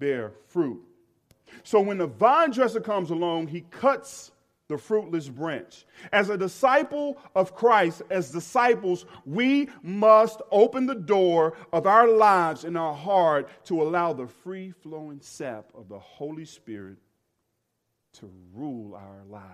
bear 0.00 0.32
fruit. 0.48 0.82
So 1.62 1.80
when 1.80 1.98
the 1.98 2.08
vine 2.08 2.50
dresser 2.50 2.80
comes 2.80 3.10
along, 3.10 3.46
he 3.46 3.60
cuts 3.70 4.32
the 4.70 4.78
fruitless 4.78 5.28
branch. 5.28 5.84
As 6.12 6.30
a 6.30 6.38
disciple 6.38 7.18
of 7.34 7.54
Christ, 7.54 8.00
as 8.08 8.30
disciples, 8.30 9.04
we 9.26 9.68
must 9.82 10.40
open 10.50 10.86
the 10.86 10.94
door 10.94 11.52
of 11.72 11.86
our 11.86 12.08
lives 12.08 12.64
and 12.64 12.78
our 12.78 12.94
heart 12.94 13.50
to 13.66 13.82
allow 13.82 14.14
the 14.14 14.26
free 14.26 14.70
flowing 14.70 15.20
sap 15.20 15.66
of 15.74 15.88
the 15.88 15.98
Holy 15.98 16.46
Spirit 16.46 16.96
to 18.14 18.30
rule 18.54 18.94
our 18.94 19.24
lives. 19.28 19.50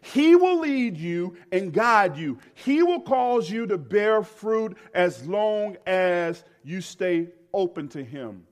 He 0.00 0.34
will 0.34 0.60
lead 0.60 0.96
you 0.96 1.36
and 1.50 1.72
guide 1.72 2.16
you. 2.16 2.38
He 2.54 2.82
will 2.82 3.00
cause 3.00 3.50
you 3.50 3.66
to 3.66 3.76
bear 3.76 4.22
fruit 4.22 4.78
as 4.94 5.26
long 5.26 5.76
as 5.86 6.44
you 6.62 6.80
stay 6.80 7.28
open 7.52 7.88
to 7.88 8.02
Him 8.02 8.46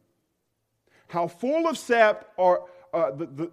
how 1.10 1.26
full 1.26 1.66
of 1.66 1.76
sap 1.76 2.32
are 2.38 2.62
uh, 2.94 3.10
the, 3.10 3.26
the 3.26 3.50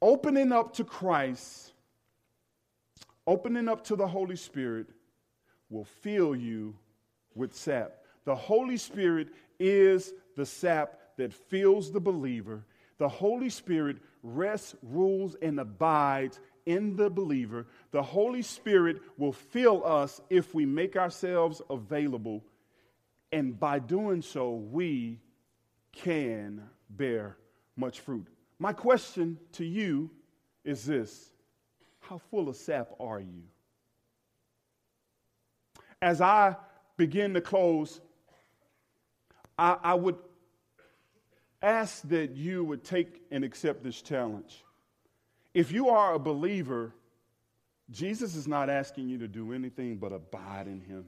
opening 0.00 0.52
up 0.52 0.74
to 0.74 0.84
Christ, 0.84 1.72
opening 3.26 3.68
up 3.68 3.84
to 3.84 3.96
the 3.96 4.06
Holy 4.06 4.36
Spirit 4.36 4.86
will 5.70 5.84
fill 5.84 6.34
you 6.34 6.76
with 7.34 7.54
sap. 7.54 7.92
The 8.24 8.34
Holy 8.34 8.76
Spirit 8.76 9.28
is 9.58 10.12
the 10.36 10.46
sap 10.46 10.98
that 11.16 11.32
fills 11.32 11.92
the 11.92 12.00
believer. 12.00 12.64
The 12.98 13.08
Holy 13.08 13.50
Spirit 13.50 13.98
rests, 14.22 14.74
rules, 14.82 15.36
and 15.40 15.60
abides 15.60 16.40
in 16.66 16.96
the 16.96 17.10
believer. 17.10 17.66
The 17.90 18.02
Holy 18.02 18.42
Spirit 18.42 18.98
will 19.16 19.32
fill 19.32 19.84
us 19.86 20.20
if 20.30 20.54
we 20.54 20.66
make 20.66 20.96
ourselves 20.96 21.62
available 21.70 22.42
and 23.32 23.58
by 23.58 23.78
doing 23.78 24.22
so, 24.22 24.52
we 24.54 25.20
can 25.92 26.62
bear 26.88 27.36
much 27.76 28.00
fruit. 28.00 28.26
My 28.58 28.72
question 28.72 29.38
to 29.52 29.64
you 29.64 30.10
is 30.64 30.84
this 30.84 31.32
How 32.00 32.18
full 32.18 32.48
of 32.48 32.56
sap 32.56 32.90
are 33.00 33.20
you? 33.20 33.44
As 36.00 36.20
I 36.20 36.56
begin 36.96 37.34
to 37.34 37.40
close, 37.40 38.00
I, 39.58 39.76
I 39.82 39.94
would 39.94 40.16
ask 41.60 42.02
that 42.08 42.36
you 42.36 42.64
would 42.64 42.84
take 42.84 43.22
and 43.30 43.44
accept 43.44 43.82
this 43.82 44.00
challenge. 44.00 44.64
If 45.54 45.72
you 45.72 45.88
are 45.88 46.14
a 46.14 46.18
believer, 46.18 46.94
Jesus 47.90 48.36
is 48.36 48.46
not 48.46 48.70
asking 48.70 49.08
you 49.08 49.18
to 49.18 49.28
do 49.28 49.52
anything 49.52 49.96
but 49.96 50.12
abide 50.12 50.68
in 50.68 50.80
him. 50.80 51.06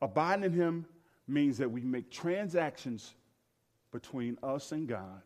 Abiding 0.00 0.44
in 0.44 0.52
Him 0.52 0.86
means 1.26 1.58
that 1.58 1.70
we 1.70 1.80
make 1.80 2.10
transactions 2.10 3.14
between 3.92 4.38
us 4.42 4.72
and 4.72 4.86
God, 4.86 5.22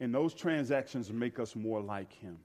and 0.00 0.14
those 0.14 0.34
transactions 0.34 1.12
make 1.12 1.38
us 1.38 1.56
more 1.56 1.80
like 1.80 2.12
Him. 2.12 2.38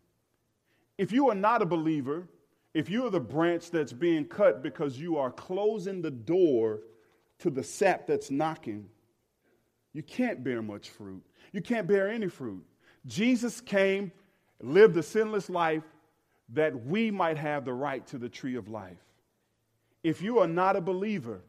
If 0.98 1.12
you 1.12 1.30
are 1.30 1.36
not 1.36 1.62
a 1.62 1.66
believer, 1.66 2.28
if 2.74 2.90
you 2.90 3.06
are 3.06 3.10
the 3.10 3.20
branch 3.20 3.70
that's 3.70 3.94
being 3.94 4.26
cut 4.26 4.64
because 4.64 4.98
you 4.98 5.18
are 5.18 5.32
closing 5.32 6.02
the 6.02 6.12
door 6.12 6.82
to 7.40 7.50
the 7.50 7.64
sap 7.64 8.08
that's 8.08 8.32
knocking, 8.32 8.88
you 9.94 10.02
can't 10.02 10.44
bear 10.44 10.62
much 10.62 10.90
fruit. 10.90 11.24
You 11.52 11.62
can't 11.62 11.88
bear 11.88 12.10
any 12.10 12.28
fruit. 12.28 12.66
Jesus 13.06 13.62
came, 13.62 14.12
lived 14.62 14.98
a 14.98 15.04
sinless 15.04 15.50
life 15.50 15.84
that 16.50 16.86
we 16.86 17.12
might 17.12 17.38
have 17.38 17.66
the 17.66 17.74
right 17.74 18.06
to 18.08 18.18
the 18.18 18.30
tree 18.30 18.56
of 18.56 18.70
life. 18.70 18.98
If 20.04 20.22
you 20.22 20.40
are 20.40 20.48
not 20.48 20.76
a 20.76 20.82
believer, 20.82 21.42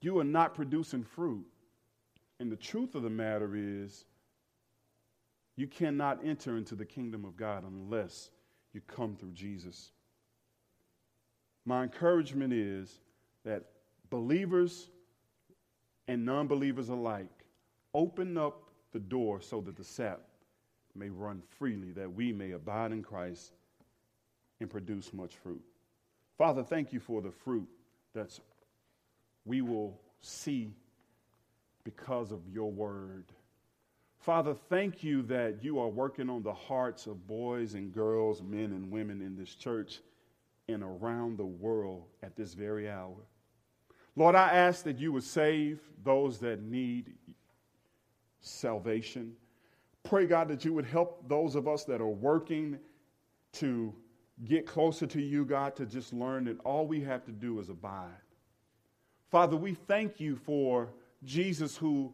you 0.00 0.18
are 0.18 0.24
not 0.24 0.54
producing 0.54 1.04
fruit. 1.04 1.44
And 2.38 2.50
the 2.50 2.56
truth 2.56 2.94
of 2.94 3.02
the 3.02 3.10
matter 3.10 3.54
is, 3.54 4.04
you 5.56 5.66
cannot 5.66 6.20
enter 6.24 6.56
into 6.56 6.74
the 6.74 6.84
kingdom 6.84 7.24
of 7.24 7.36
God 7.36 7.64
unless 7.64 8.30
you 8.72 8.80
come 8.86 9.16
through 9.16 9.32
Jesus. 9.32 9.90
My 11.64 11.82
encouragement 11.82 12.52
is 12.52 13.00
that 13.44 13.64
believers 14.08 14.88
and 16.08 16.24
non 16.24 16.46
believers 16.46 16.88
alike 16.88 17.28
open 17.94 18.36
up 18.36 18.70
the 18.92 18.98
door 19.00 19.40
so 19.40 19.60
that 19.60 19.76
the 19.76 19.84
sap 19.84 20.20
may 20.94 21.08
run 21.08 21.42
freely, 21.58 21.92
that 21.92 22.12
we 22.12 22.32
may 22.32 22.52
abide 22.52 22.92
in 22.92 23.02
Christ 23.02 23.52
and 24.60 24.68
produce 24.68 25.12
much 25.12 25.36
fruit. 25.36 25.62
Father, 26.36 26.62
thank 26.62 26.92
you 26.92 27.00
for 27.00 27.20
the 27.20 27.30
fruit 27.30 27.68
that 28.14 28.38
we 29.44 29.60
will 29.62 30.00
see 30.20 30.74
because 31.84 32.32
of 32.32 32.40
your 32.48 32.70
word. 32.70 33.24
Father, 34.20 34.54
thank 34.68 35.02
you 35.02 35.22
that 35.22 35.64
you 35.64 35.78
are 35.78 35.88
working 35.88 36.28
on 36.28 36.42
the 36.42 36.52
hearts 36.52 37.06
of 37.06 37.26
boys 37.26 37.72
and 37.72 37.90
girls, 37.90 38.42
men 38.42 38.72
and 38.72 38.90
women 38.90 39.22
in 39.22 39.34
this 39.34 39.54
church 39.54 40.00
and 40.68 40.82
around 40.82 41.38
the 41.38 41.46
world 41.46 42.04
at 42.22 42.36
this 42.36 42.52
very 42.52 42.88
hour. 42.88 43.16
Lord, 44.16 44.34
I 44.34 44.50
ask 44.50 44.84
that 44.84 44.98
you 44.98 45.10
would 45.12 45.24
save 45.24 45.80
those 46.04 46.38
that 46.40 46.62
need 46.62 47.14
salvation. 48.40 49.32
Pray, 50.02 50.26
God, 50.26 50.48
that 50.48 50.66
you 50.66 50.74
would 50.74 50.84
help 50.84 51.26
those 51.26 51.54
of 51.54 51.66
us 51.66 51.84
that 51.84 52.02
are 52.02 52.08
working 52.08 52.78
to 53.54 53.94
get 54.44 54.66
closer 54.66 55.06
to 55.06 55.20
you, 55.22 55.46
God, 55.46 55.74
to 55.76 55.86
just 55.86 56.12
learn 56.12 56.44
that 56.44 56.60
all 56.60 56.86
we 56.86 57.00
have 57.00 57.24
to 57.24 57.32
do 57.32 57.58
is 57.58 57.70
abide. 57.70 58.10
Father, 59.30 59.56
we 59.56 59.74
thank 59.74 60.20
you 60.20 60.36
for 60.36 60.90
Jesus 61.24 61.76
who 61.76 62.12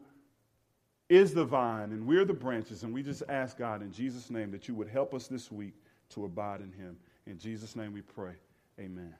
is 1.09 1.33
the 1.33 1.45
vine 1.45 1.91
and 1.91 2.05
we're 2.05 2.25
the 2.25 2.33
branches. 2.33 2.83
And 2.83 2.93
we 2.93 3.03
just 3.03 3.23
ask 3.29 3.57
God 3.57 3.81
in 3.81 3.91
Jesus' 3.91 4.29
name 4.29 4.51
that 4.51 4.67
you 4.67 4.75
would 4.75 4.87
help 4.87 5.13
us 5.13 5.27
this 5.27 5.51
week 5.51 5.73
to 6.09 6.25
abide 6.25 6.61
in 6.61 6.71
him. 6.71 6.97
In 7.25 7.37
Jesus' 7.37 7.75
name 7.75 7.93
we 7.93 8.01
pray. 8.01 8.33
Amen. 8.79 9.13